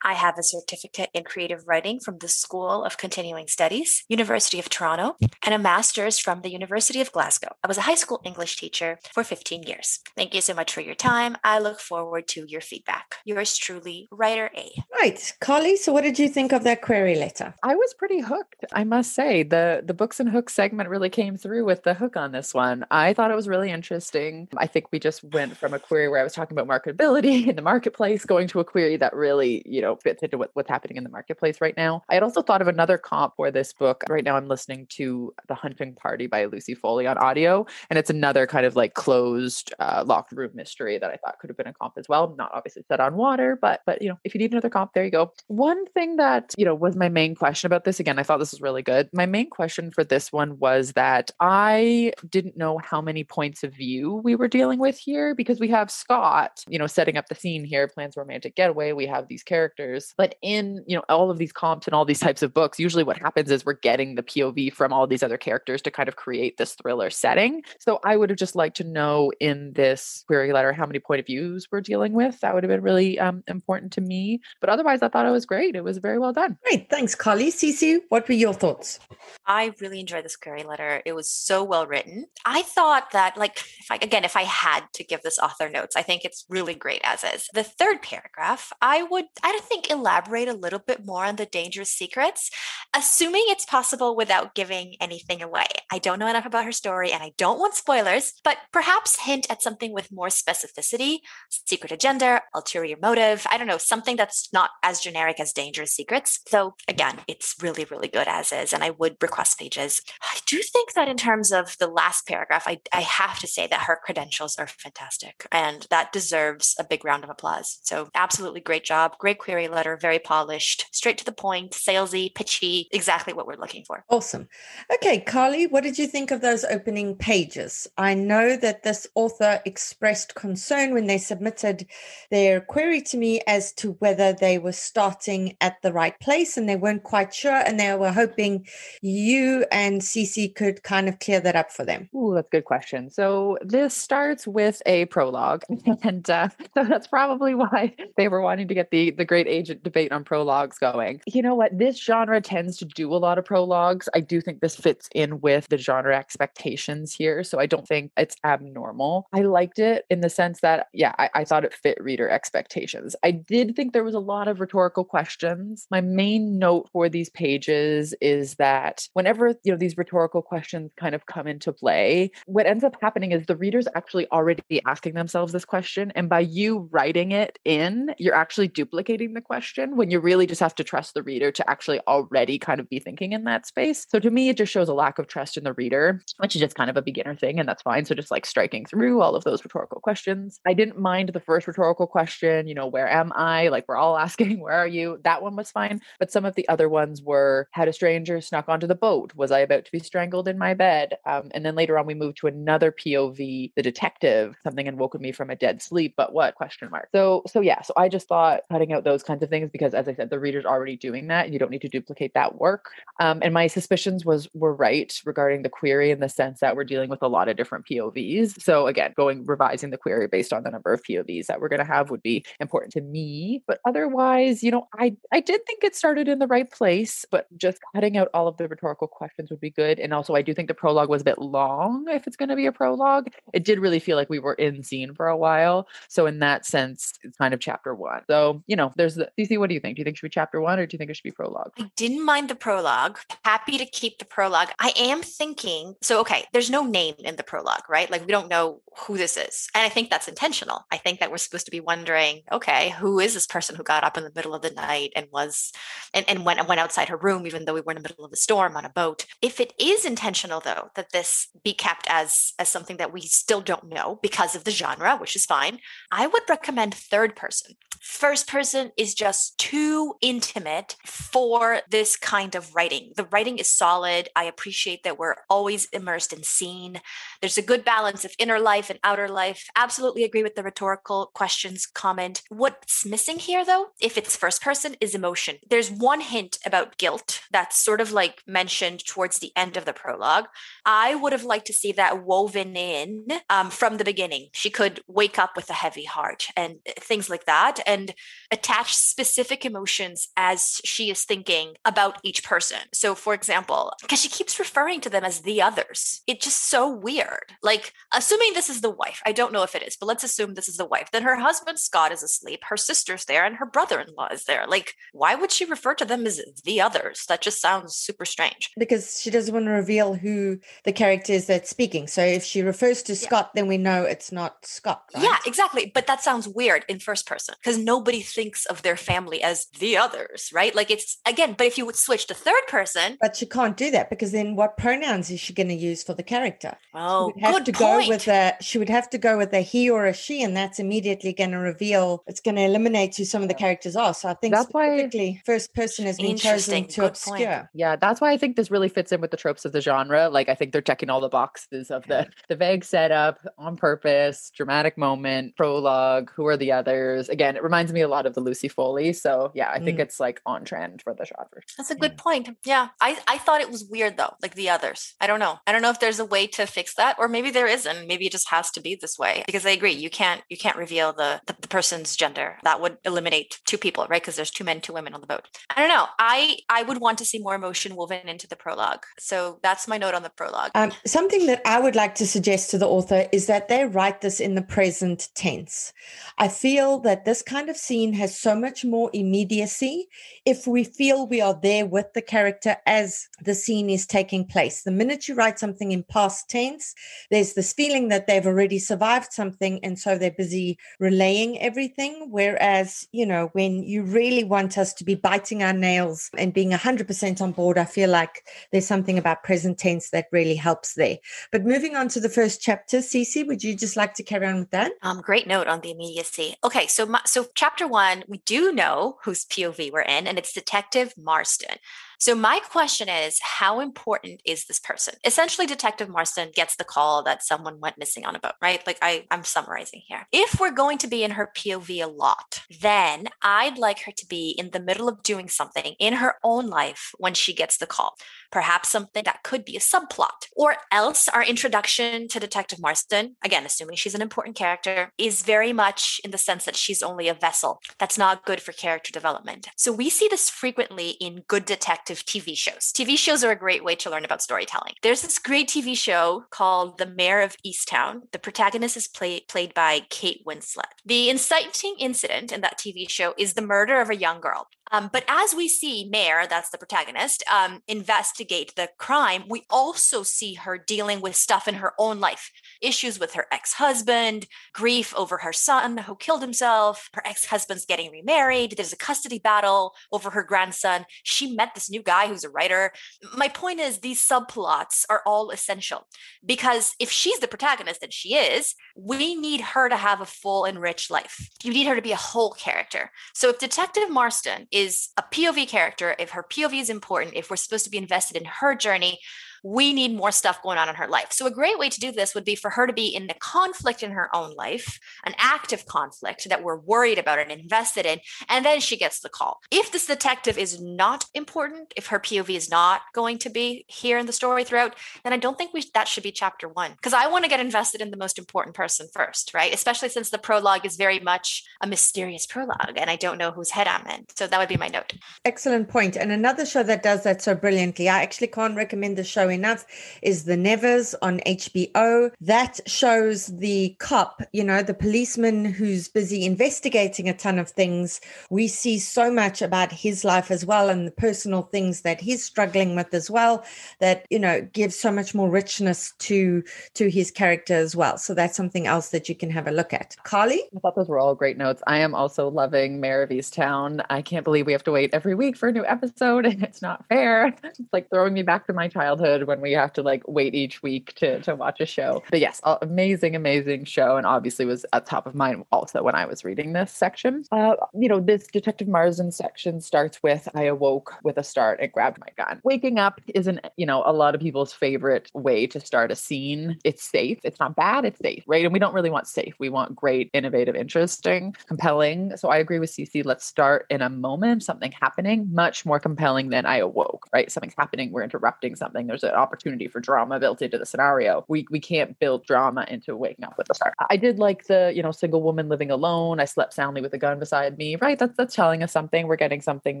[0.02, 4.68] I have a certificate in creative writing from the School of Continuing Studies, University of
[4.68, 7.48] Toronto, and a master's from the University of Glasgow.
[7.64, 10.00] I was a high school English teacher for 15 years.
[10.16, 11.36] Thank you so much for your time.
[11.44, 13.16] I look forward to your feedback.
[13.24, 14.70] Yours truly, Writer A.
[15.00, 15.32] Right.
[15.40, 17.54] Carly, so what did you think of that query letter?
[17.62, 19.42] I was pretty hooked, I must say.
[19.42, 22.84] The the books and hooks segment really came through with the hook on this one.
[22.90, 24.48] I thought it was really interesting.
[24.56, 27.56] I think we just went from a query where I was talking about marketability in
[27.56, 30.96] the marketplace going to a query that really, you know, fits into what, what's happening
[30.96, 32.02] in the marketplace right now.
[32.08, 34.04] I had also thought of another comp for this book.
[34.08, 38.10] Right now I'm listening to The Hunting Party by Lucy Foley on audio, and it's
[38.10, 41.66] another kind of like closed uh, locked room mystery that I thought could have been
[41.66, 42.34] a comp as well.
[42.36, 45.04] Not obviously set on water, but but you know, if you need another comp, there
[45.04, 45.32] you go.
[45.46, 48.52] One thing that, you know, was my main question about this again, I thought this
[48.52, 49.08] was really good.
[49.12, 53.74] My main question for this one was that I didn't know how many points of
[53.74, 57.34] view we were dealing with here because we have Scott, you know, setting up the
[57.34, 58.92] scene here, plans romantic getaway.
[58.92, 60.14] We have these characters characters.
[60.16, 63.04] But in, you know, all of these comps and all these types of books, usually
[63.04, 66.16] what happens is we're getting the POV from all these other characters to kind of
[66.16, 67.62] create this thriller setting.
[67.78, 71.20] So I would have just liked to know in this query letter how many point
[71.20, 72.40] of views we're dealing with.
[72.40, 74.40] That would have been really um, important to me.
[74.60, 75.76] But otherwise, I thought it was great.
[75.76, 76.58] It was very well done.
[76.64, 76.90] Great.
[76.90, 77.50] Thanks, Carly.
[77.50, 78.98] Cece, what were your thoughts?
[79.46, 81.02] I really enjoyed this query letter.
[81.04, 82.26] It was so well written.
[82.44, 85.96] I thought that, like, if I, again, if I had to give this author notes,
[85.96, 87.48] I think it's really great as is.
[87.54, 91.90] The third paragraph, I would, I think, elaborate a little bit more on the dangerous
[91.90, 92.50] secrets,
[92.94, 95.66] assuming it's possible without giving anything away.
[95.90, 99.46] I don't know enough about her story and I don't want spoilers, but perhaps hint
[99.50, 101.18] at something with more specificity,
[101.66, 103.46] secret agenda, ulterior motive.
[103.50, 106.40] I don't know, something that's not as generic as dangerous secrets.
[106.48, 108.72] So again, it's really, really good as is.
[108.72, 110.00] And I would request pages.
[110.22, 113.66] I do think that in terms of the last paragraph, I, I have to say
[113.66, 117.78] that her credentials are fantastic and that deserves a big round of applause.
[117.82, 119.16] So absolutely great job.
[119.18, 123.84] Great query letter, very polished, straight to the point, salesy, pitchy, exactly what we're looking
[123.84, 124.04] for.
[124.08, 124.48] Awesome.
[124.94, 127.88] Okay, Carly, what did you think of those opening pages?
[127.96, 131.86] I know that this author expressed concern when they submitted
[132.30, 136.68] their query to me as to whether they were starting at the right place and
[136.68, 138.66] they weren't quite sure and they were hoping
[139.02, 142.08] you and Cece could kind of clear that up for them.
[142.14, 143.10] Ooh, that's a good question.
[143.10, 145.64] So this starts with a prologue,
[146.02, 149.82] and uh, so that's probably why they were wanting to get the the great agent
[149.82, 151.20] debate on prologues going.
[151.26, 151.76] You know what?
[151.76, 154.08] This genre tends to do a lot of prologues.
[154.14, 158.12] I do think this fits in with the genre expectations here, so I don't think
[158.16, 159.26] it's abnormal.
[159.32, 163.16] I liked it in the sense that, yeah, I, I thought it fit reader expectations.
[163.22, 165.86] I did think there was a lot of rhetorical questions.
[165.90, 171.14] My main note for these pages is that whenever you know these rhetorical questions kind
[171.14, 175.52] of come into play, what ends up happening is the reader's actually already asking themselves
[175.52, 180.18] this question, and by you writing it in, you're actually duplicating the question when you
[180.18, 183.44] really just have to trust the reader to actually already kind of be thinking in
[183.44, 184.04] that space.
[184.08, 186.60] So to me, it just shows a lack of trust in the reader, which is
[186.60, 188.04] just kind of a beginner thing, and that's fine.
[188.04, 190.58] So just like striking through all of those rhetorical questions.
[190.66, 193.68] I didn't mind the first rhetorical question, you know, where am I?
[193.68, 195.20] Like we're all asking, where are you?
[195.22, 196.00] That one was fine.
[196.18, 199.32] But some of the other ones were had a stranger snuck onto the boat?
[199.36, 201.16] Was I about to be strangled in my bed?
[201.24, 205.20] Um, and then later on, we moved to another POV, the detective, something had woken
[205.20, 206.56] me from a dead sleep, but what?
[206.56, 207.08] Question mark.
[207.14, 210.08] So, so yeah, so I just thought cutting out those kinds of things because, as
[210.08, 211.52] I said, the reader's already doing that.
[211.52, 212.90] You don't need to duplicate that work.
[213.20, 216.84] Um, and my suspicions was were right regarding the query in the sense that we're
[216.84, 218.60] dealing with a lot of different POVs.
[218.60, 221.78] So again, going revising the query based on the number of POVs that we're going
[221.78, 223.62] to have would be important to me.
[223.66, 227.46] But otherwise, you know, I I did think it started in the right place, but
[227.56, 230.00] just cutting out all of the rhetorical questions would be good.
[230.00, 232.06] And also, I do think the prologue was a bit long.
[232.08, 234.82] If it's going to be a prologue, it did really feel like we were in
[234.82, 235.86] scene for a while.
[236.08, 238.22] So in that sense, it's kind of chapter one.
[238.26, 239.58] So you know, there's the Cece.
[239.58, 239.96] What do you think?
[239.96, 241.30] Do you think it should be chapter one, or do you think it should be
[241.30, 241.72] prologue?
[241.78, 243.18] I didn't mind the prologue.
[243.44, 244.68] Happy to keep the prologue.
[244.78, 245.94] I am thinking.
[246.02, 248.10] So okay, there's no name in the prologue, right?
[248.10, 250.84] Like we don't know who this is, and I think that's intentional.
[250.90, 254.04] I think that we're supposed to be wondering, okay, who is this person who got
[254.04, 255.72] up in the middle of the night and was
[256.14, 258.32] and, and went went outside her room, even though we were in the middle of
[258.32, 259.26] a storm on a boat.
[259.42, 263.60] If it is intentional, though, that this be kept as as something that we still
[263.60, 265.78] don't know because of the genre, which is fine,
[266.10, 267.76] I would recommend third person.
[268.00, 273.12] First person is just too intimate for this kind of writing.
[273.16, 274.28] The writing is solid.
[274.34, 277.00] I appreciate that we're always immersed in scene.
[277.40, 279.68] There's a good balance of inner life and outer life.
[279.76, 282.42] Absolutely agree with the rhetorical questions comment.
[282.48, 285.56] What's missing here, though, if it's first person, is emotion.
[285.70, 289.92] There's one hint about guilt that's sort of like mentioned towards the end of the
[289.92, 290.46] prologue.
[290.84, 294.48] I would have liked to see that woven in um, from the beginning.
[294.52, 298.12] She could wake up with a heavy heart and uh, things like that, and
[298.50, 302.78] attach specific emotions as she is thinking about each person.
[302.92, 306.88] So, for example, because she keeps referring to them as the others, it's just so
[306.88, 307.52] weird.
[307.62, 310.54] Like, assuming this is the wife, I don't know if it is, but let's assume
[310.54, 311.10] this is the wife.
[311.12, 314.44] Then her husband Scott is asleep, her sister's there, and her brother in law is
[314.44, 314.66] there.
[314.66, 317.24] Like, why would she refer to them as the others?
[317.28, 318.70] That just sounds super strange.
[318.78, 322.06] Because she doesn't want to reveal who the character is that's speaking.
[322.06, 323.60] So if she refers to Scott, yeah.
[323.60, 325.04] then we know it's not Scott.
[325.14, 325.24] Right?
[325.24, 325.90] Yeah, exactly.
[325.94, 329.96] But that sounds weird in first person because nobody thinks of their family as the
[329.96, 330.74] others, right?
[330.74, 333.16] Like it's again, but if you would switch to third person.
[333.20, 336.14] But she can't do that because then what pronouns is she going to use for
[336.14, 336.76] the character?
[336.94, 338.04] Oh, she would have good to point.
[338.04, 340.56] go with a she would have to go with a he or a she, and
[340.56, 344.14] that's immediately going to reveal it's going to eliminate who some of the characters are.
[344.14, 346.86] So I think That's why- specifically first person has been chosen Interesting.
[346.88, 347.36] to Good obscure.
[347.36, 347.66] point.
[347.74, 350.28] Yeah, that's why I think this really fits in with the tropes of the genre.
[350.28, 354.50] Like I think they're checking all the boxes of the the vague setup on purpose,
[354.54, 357.28] dramatic moment, prologue, who are the others.
[357.28, 359.12] Again, it reminds me a lot of the Lucy Lucy Foley.
[359.12, 360.02] So yeah, I think Mm.
[360.02, 361.68] it's like on trend for the shot version.
[361.76, 362.48] That's a good point.
[362.64, 362.88] Yeah.
[363.00, 365.14] I, I thought it was weird though, like the others.
[365.20, 365.58] I don't know.
[365.66, 368.06] I don't know if there's a way to fix that, or maybe there isn't.
[368.06, 369.42] Maybe it just has to be this way.
[369.46, 372.56] Because I agree, you can't you can't reveal the the, the person's gender.
[372.64, 374.20] That would eliminate two people, right?
[374.22, 375.46] Because there's two men, two women on the boat.
[375.74, 376.06] I don't know.
[376.18, 379.04] I I would want to see more emotion woven into the prologue.
[379.18, 380.70] So that's my note on the prologue.
[380.74, 384.20] Um, something that I would like to suggest to the author is that they write
[384.20, 385.92] this in the present tense.
[386.38, 390.08] I feel that this kind of scene has so much more immediacy
[390.44, 394.82] if we feel we are there with the character as the scene is taking place.
[394.82, 396.94] The minute you write something in past tense,
[397.30, 402.28] there's this feeling that they've already survived something and so they're busy relaying everything.
[402.30, 406.70] Whereas, you know, when you really want us to be biting our nails and being
[406.70, 411.18] 100% on board, I feel like there's something about present tense that really helps there.
[411.52, 414.60] But moving on to the first chapter, Cece, would you just like to carry on
[414.60, 414.92] with that?
[415.02, 416.56] Um, great note on the immediacy.
[416.64, 420.54] Okay, so my, so chapter one, we do know whose POV we're in, and it's
[420.54, 421.76] Detective Marston.
[422.20, 425.14] So my question is, how important is this person?
[425.24, 428.84] Essentially, Detective Marston gets the call that someone went missing on a boat, right?
[428.86, 430.26] Like I, I'm summarizing here.
[430.32, 434.26] If we're going to be in her POV a lot, then I'd like her to
[434.26, 437.86] be in the middle of doing something in her own life when she gets the
[437.86, 438.16] call.
[438.50, 443.64] Perhaps something that could be a subplot, or else our introduction to Detective Marston, again,
[443.64, 447.34] assuming she's an important character, is very much in the sense that she's only a
[447.34, 447.80] vessel.
[447.98, 449.68] That's not good for character development.
[449.76, 451.64] So we see this frequently in good
[452.08, 452.92] detective TV shows.
[452.92, 454.94] TV shows are a great way to learn about storytelling.
[455.02, 458.22] There's this great TV show called Mare of Easttown.
[458.32, 460.92] The protagonist is play, played by Kate Winslet.
[461.04, 464.68] The inciting incident in that TV show is the murder of a young girl.
[464.90, 470.22] Um, but as we see Mare, that's the protagonist, um, investigate the crime, we also
[470.22, 475.14] see her dealing with stuff in her own life issues with her ex husband, grief
[475.16, 479.94] over her son who killed himself, her ex husband's getting remarried, there's a custody battle
[480.12, 481.04] over her grandson.
[481.22, 482.92] She met this new guy who's a writer.
[483.36, 486.06] My point is, these subplots are all essential
[486.44, 490.64] because if she's the protagonist, and she is, we need her to have a full
[490.64, 491.48] and rich life.
[491.62, 493.10] You need her to be a whole character.
[493.34, 497.56] So if Detective Marston is a POV character, if her POV is important, if we're
[497.56, 499.18] supposed to be invested in her journey,
[499.62, 501.32] we need more stuff going on in her life.
[501.32, 503.34] So, a great way to do this would be for her to be in the
[503.34, 508.20] conflict in her own life, an active conflict that we're worried about and invested in,
[508.48, 509.60] and then she gets the call.
[509.70, 514.18] If this detective is not important, if her POV is not going to be here
[514.18, 514.94] in the story throughout,
[515.24, 517.60] then I don't think we that should be chapter one because I want to get
[517.60, 519.72] invested in the most important person first, right?
[519.72, 523.70] Especially since the prologue is very much a mysterious prologue and I don't know whose
[523.70, 524.26] head I'm in.
[524.36, 525.14] So, that would be my note.
[525.44, 526.16] Excellent point.
[526.16, 529.86] And another show that does that so brilliantly, I actually can't recommend the show enough,
[530.22, 532.30] is The Nevers on HBO.
[532.40, 538.20] That shows the cop, you know, the policeman who's busy investigating a ton of things.
[538.50, 542.44] We see so much about his life as well and the personal things that he's
[542.44, 543.64] struggling with as well
[544.00, 546.62] that, you know, gives so much more richness to
[546.94, 548.18] to his character as well.
[548.18, 550.16] So that's something else that you can have a look at.
[550.24, 550.62] Carly?
[550.76, 551.82] I thought those were all great notes.
[551.86, 554.04] I am also loving Mare of Easttown.
[554.10, 556.82] I can't believe we have to wait every week for a new episode and it's
[556.82, 557.54] not fair.
[557.68, 560.82] It's like throwing me back to my childhood when we have to like wait each
[560.82, 562.22] week to, to watch a show.
[562.30, 564.16] But yes, amazing, amazing show.
[564.16, 567.44] And obviously was at top of mind also when I was reading this section.
[567.50, 571.92] Uh, you know, this Detective Marsden section starts with I awoke with a start and
[571.92, 572.60] grabbed my gun.
[572.64, 576.78] Waking up isn't, you know, a lot of people's favorite way to start a scene.
[576.84, 577.38] It's safe.
[577.44, 578.04] It's not bad.
[578.04, 578.64] It's safe, right?
[578.64, 579.54] And we don't really want safe.
[579.58, 582.36] We want great, innovative, interesting, compelling.
[582.36, 583.24] So I agree with Cece.
[583.24, 587.50] Let's start in a moment, something happening, much more compelling than I awoke, right?
[587.50, 588.12] Something's happening.
[588.12, 589.06] We're interrupting something.
[589.06, 591.44] There's an opportunity for drama built into the scenario.
[591.48, 593.94] We we can't build drama into waking up with a start.
[594.10, 596.40] I did like the, you know, single woman living alone.
[596.40, 597.96] I slept soundly with a gun beside me.
[597.96, 598.18] Right.
[598.18, 599.26] That's that's telling us something.
[599.26, 600.00] We're getting something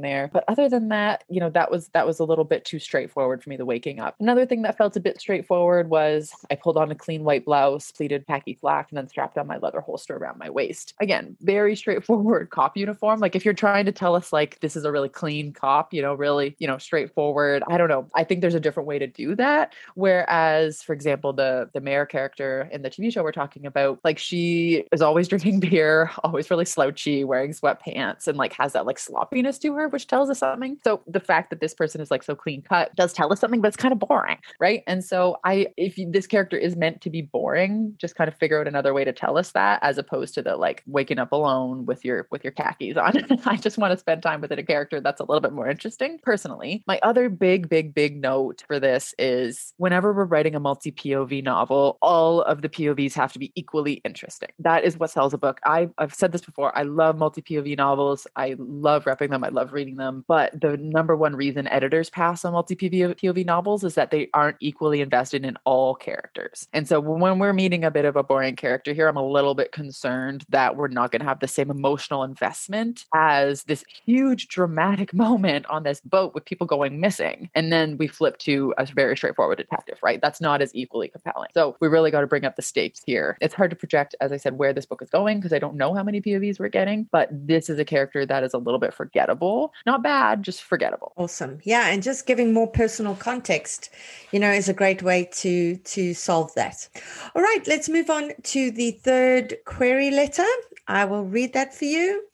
[0.00, 0.30] there.
[0.32, 3.42] But other than that, you know, that was that was a little bit too straightforward
[3.42, 4.16] for me, the waking up.
[4.20, 7.92] Another thing that felt a bit straightforward was I pulled on a clean white blouse,
[7.92, 10.94] pleated khaki flak, and then strapped on my leather holster around my waist.
[11.00, 13.20] Again, very straightforward cop uniform.
[13.20, 16.02] Like if you're trying to tell us like this is a really clean cop, you
[16.02, 17.62] know, really, you know, straightforward.
[17.68, 18.08] I don't know.
[18.14, 19.74] I think there's a different way to do that.
[19.94, 24.18] Whereas, for example, the the Mare character in the TV show we're talking about, like
[24.18, 28.98] she is always drinking beer, always really slouchy, wearing sweatpants, and like has that like
[28.98, 30.78] sloppiness to her, which tells us something.
[30.84, 33.60] So the fact that this person is like so clean cut does tell us something,
[33.60, 34.82] but it's kind of boring, right?
[34.86, 38.36] And so I, if you, this character is meant to be boring, just kind of
[38.36, 41.32] figure out another way to tell us that, as opposed to the like waking up
[41.32, 43.40] alone with your with your khakis on.
[43.44, 46.18] I just want to spend time with a character that's a little bit more interesting.
[46.22, 50.60] Personally, my other big, big, big note for this this is whenever we're writing a
[50.60, 54.50] multi POV novel, all of the POVs have to be equally interesting.
[54.58, 55.60] That is what sells a book.
[55.64, 56.76] I, I've said this before.
[56.76, 58.26] I love multi POV novels.
[58.36, 59.44] I love repping them.
[59.44, 60.24] I love reading them.
[60.28, 64.56] But the number one reason editors pass on multi POV novels is that they aren't
[64.60, 66.68] equally invested in all characters.
[66.72, 69.54] And so when we're meeting a bit of a boring character here, I'm a little
[69.54, 74.48] bit concerned that we're not going to have the same emotional investment as this huge
[74.48, 77.50] dramatic moment on this boat with people going missing.
[77.54, 80.20] And then we flip to a very straightforward detective, right?
[80.20, 81.50] That's not as equally compelling.
[81.54, 83.38] So we really got to bring up the stakes here.
[83.40, 85.76] It's hard to project, as I said, where this book is going because I don't
[85.76, 88.80] know how many POVs we're getting, but this is a character that is a little
[88.80, 89.72] bit forgettable.
[89.86, 91.12] Not bad, just forgettable.
[91.16, 91.60] Awesome.
[91.62, 91.86] Yeah.
[91.86, 93.90] And just giving more personal context,
[94.32, 96.88] you know, is a great way to to solve that.
[97.36, 100.50] All right, let's move on to the third query letter.
[100.88, 102.24] I will read that for you.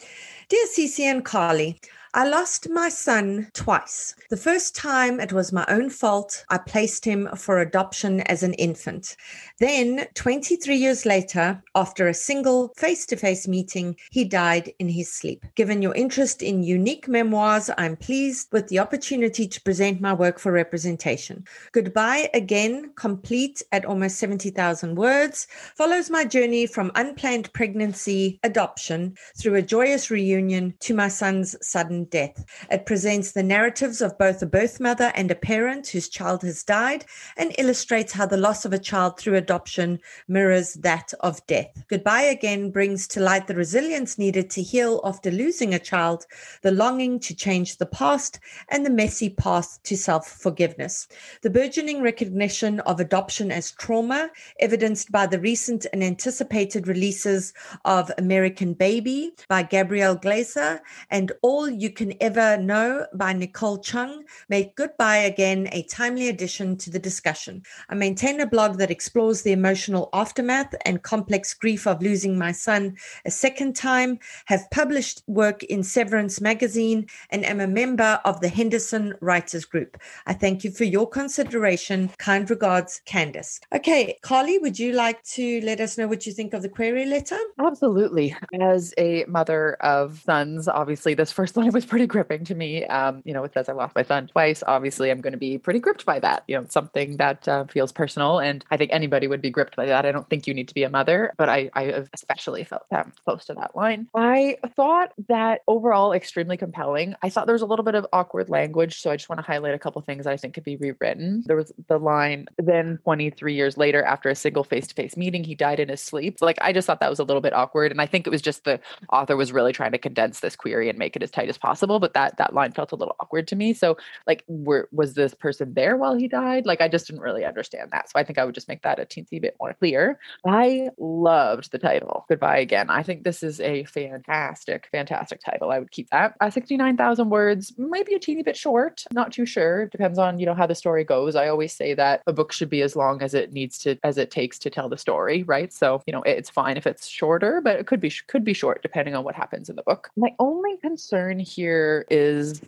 [0.49, 1.81] Dear Cece and Carly,
[2.17, 4.15] I lost my son twice.
[4.31, 6.45] The first time it was my own fault.
[6.49, 9.17] I placed him for adoption as an infant.
[9.59, 15.13] Then, 23 years later, after a single face to face meeting, he died in his
[15.13, 15.45] sleep.
[15.57, 20.39] Given your interest in unique memoirs, I'm pleased with the opportunity to present my work
[20.39, 21.45] for representation.
[21.73, 29.57] Goodbye again, complete at almost 70,000 words, follows my journey from unplanned pregnancy, adoption, through
[29.57, 32.45] a joyous reunion to my son's sudden death.
[32.71, 36.63] It presents the narratives of both a birth mother and a parent whose child has
[36.63, 37.05] died
[37.37, 41.85] and illustrates how the loss of a child through adoption mirrors that of death.
[41.89, 46.27] Goodbye again brings to light the resilience needed to heal after losing a child,
[46.63, 51.09] the longing to change the past, and the messy path to self forgiveness.
[51.43, 57.53] The burgeoning recognition of adoption as trauma, evidenced by the recent and anticipated releases
[57.85, 64.25] of American Baby by Gabrielle Glaser and All You Can Ever Know by Nicole Chung,
[64.49, 67.63] make Goodbye Again a timely addition to the discussion.
[67.89, 72.53] I maintain a blog that explores the emotional aftermath and complex grief of losing my
[72.53, 78.41] son a second time, have published work in Severance magazine, and am a member of
[78.41, 79.97] the Henderson Writers Group.
[80.27, 82.11] I thank you for your consideration.
[82.19, 83.61] Kind regards, Candace.
[83.75, 87.07] Okay, Carly, would you like to let us know what you think of the query
[87.07, 87.39] letter?
[87.59, 88.35] Absolutely.
[88.61, 92.85] As a mother of sons, obviously, this first line was pretty gripping to me.
[92.87, 94.63] Um, you know, it says I lost my son twice.
[94.67, 96.45] Obviously, I'm going to be pretty gripped by that.
[96.49, 98.39] You know, something that uh, feels personal.
[98.39, 100.07] And I think anybody would be gripped by that.
[100.07, 103.13] I don't think you need to be a mother, but I, I especially felt um,
[103.25, 104.09] close to that line.
[104.15, 107.15] I thought that overall extremely compelling.
[107.23, 109.01] I thought there was a little bit of awkward language.
[109.01, 111.43] So I just want to highlight a couple things that I think could be rewritten.
[111.47, 115.45] There was the line, then 23 years later, after a single face to face meeting,
[115.45, 116.39] he died in his sleep.
[116.41, 117.93] Like, I just thought that was a little bit awkward.
[117.93, 118.81] And I think it was just the
[119.13, 121.99] author was really trying to condense this query and make it as tight as possible.
[121.99, 123.73] But that that line felt a little awkward to me.
[123.73, 123.97] So,
[124.27, 126.67] like, were was this person there while he died?
[126.67, 128.11] Like, I just didn't really understand that.
[128.11, 130.19] So I think I would just make that a teensy bit more clear.
[130.47, 132.91] I loved the title, Goodbye Again.
[132.91, 135.71] I think this is a fantastic, fantastic title.
[135.71, 136.35] I would keep that.
[136.41, 139.05] Uh, 69,000 words, might be a teeny bit short.
[139.13, 139.87] Not too sure.
[139.87, 141.37] Depends on, you know, how the story goes.
[141.37, 144.19] I always say that a book should be as long as it needs to, as
[144.19, 145.73] it takes to tell the story, right?
[145.73, 148.83] So, you know, it's fine if it's shorter, but it could be, could be short
[148.83, 150.11] depending on what happens in the book.
[150.17, 152.61] My only concern here is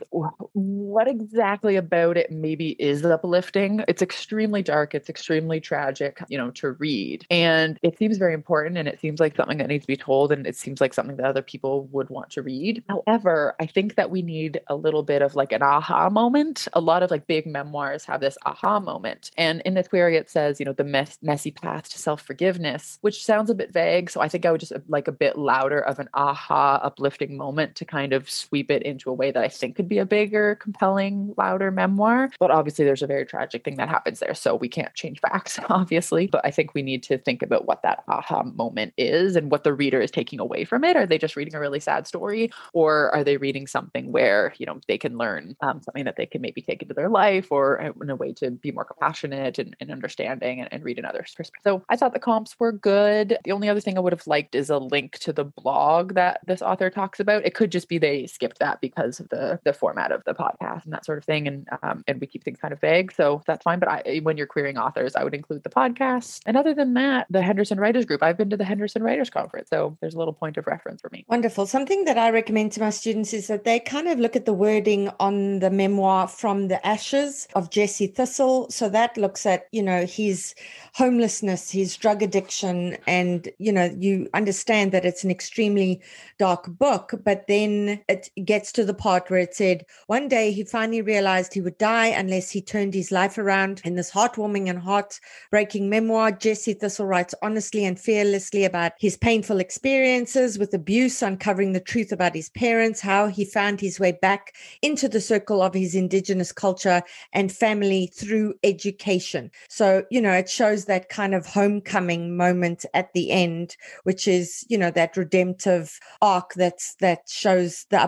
[0.52, 3.84] what exactly about it maybe is uplifting.
[3.88, 4.94] It's extremely dark.
[4.94, 7.26] It's extremely tragic, you know, to read.
[7.30, 10.32] And it seems very important and it seems like something that needs to be told
[10.32, 12.82] and it seems like something that other people would want to read.
[12.88, 16.68] However, I think that we need a little bit of like an aha moment.
[16.72, 19.30] A lot of like big memoirs have this aha moment.
[19.36, 22.98] And in this query, it says, you know, the mess- messy path to self forgiveness,
[23.00, 24.10] which sounds a bit vague.
[24.10, 27.74] So I think I would just like a bit louder of an aha uplifting moment
[27.76, 30.56] to kind of sweep it into a way that I think could be a bigger,
[30.56, 32.30] compelling, louder memoir.
[32.38, 34.34] But obviously, there's a very tragic thing that happens there.
[34.34, 36.26] So we can't change facts, obviously.
[36.26, 39.64] But I think we need to think about what that aha moment is and what
[39.64, 40.96] the reader is taking away from it.
[40.96, 42.50] Are they just reading a really sad story?
[42.72, 46.26] Or are they reading something where, you know, they can learn um, something that they
[46.26, 49.76] can maybe take into their life or in a way to be more compassionate and,
[49.80, 51.62] and understanding and, and read another's perspective?
[51.64, 53.38] So I thought the comps were good.
[53.44, 56.40] The only other thing I would have liked is a link to the blog that
[56.46, 57.44] this author talks about.
[57.44, 60.84] It could just be they skipped that because of the the format of the podcast
[60.84, 63.42] and that sort of thing, and um, and we keep things kind of vague, so
[63.46, 63.78] that's fine.
[63.78, 66.40] But I, when you're querying authors, I would include the podcast.
[66.46, 68.22] And other than that, the Henderson Writers Group.
[68.22, 71.10] I've been to the Henderson Writers Conference, so there's a little point of reference for
[71.10, 71.24] me.
[71.28, 71.66] Wonderful.
[71.66, 74.52] Something that I recommend to my students is that they kind of look at the
[74.52, 78.70] wording on the memoir from the ashes of Jesse Thistle.
[78.70, 80.54] So that looks at you know his
[80.94, 86.00] homelessness, his drug addiction, and you know you understand that it's an extremely
[86.38, 90.50] dark book, but then it gave gets to the part where it said, one day
[90.50, 93.82] he finally realized he would die unless he turned his life around.
[93.84, 99.60] In this heartwarming and heartbreaking memoir, Jesse Thistle writes honestly and fearlessly about his painful
[99.60, 104.54] experiences with abuse, uncovering the truth about his parents, how he found his way back
[104.80, 107.02] into the circle of his indigenous culture
[107.34, 109.50] and family through education.
[109.68, 114.64] So, you know, it shows that kind of homecoming moment at the end, which is,
[114.70, 118.00] you know, that redemptive arc that's that shows the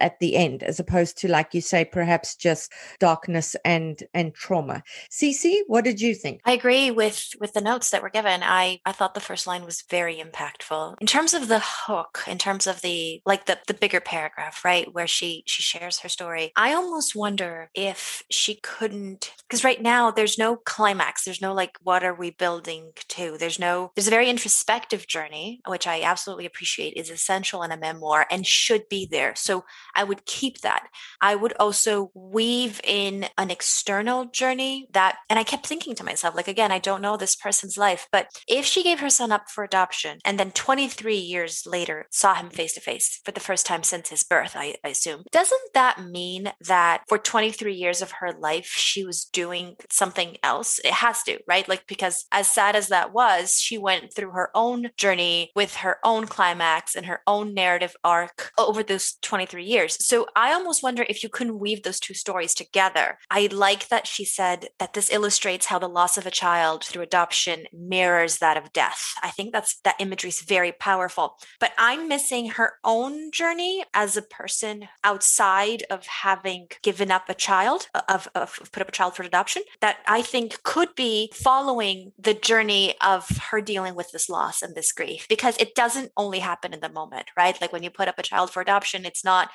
[0.00, 4.82] at the end, as opposed to, like you say, perhaps just darkness and and trauma.
[5.10, 6.40] Cece, what did you think?
[6.44, 8.42] I agree with with the notes that were given.
[8.42, 10.96] I I thought the first line was very impactful.
[11.00, 14.92] In terms of the hook, in terms of the like the the bigger paragraph, right,
[14.92, 16.52] where she she shares her story.
[16.56, 21.24] I almost wonder if she couldn't because right now there's no climax.
[21.24, 23.36] There's no like what are we building to?
[23.38, 27.76] There's no there's a very introspective journey, which I absolutely appreciate is essential in a
[27.76, 29.34] memoir and should be there.
[29.36, 29.51] So
[29.94, 30.88] I would keep that.
[31.20, 36.34] I would also weave in an external journey that and I kept thinking to myself,
[36.34, 39.50] like again, I don't know this person's life, but if she gave her son up
[39.50, 43.66] for adoption and then 23 years later saw him face to face for the first
[43.66, 48.12] time since his birth, I, I assume, doesn't that mean that for 23 years of
[48.12, 50.80] her life, she was doing something else?
[50.84, 51.68] It has to, right?
[51.68, 55.98] Like, because as sad as that was, she went through her own journey with her
[56.04, 59.12] own climax and her own narrative arc over those
[59.42, 60.04] 23 years.
[60.04, 63.18] So I almost wonder if you couldn't weave those two stories together.
[63.30, 67.02] I like that she said that this illustrates how the loss of a child through
[67.02, 69.14] adoption mirrors that of death.
[69.22, 71.38] I think that's that imagery is very powerful.
[71.58, 77.34] But I'm missing her own journey as a person outside of having given up a
[77.34, 82.12] child, of, of put up a child for adoption, that I think could be following
[82.16, 86.38] the journey of her dealing with this loss and this grief, because it doesn't only
[86.38, 87.60] happen in the moment, right?
[87.60, 89.50] Like when you put up a child for adoption, it's not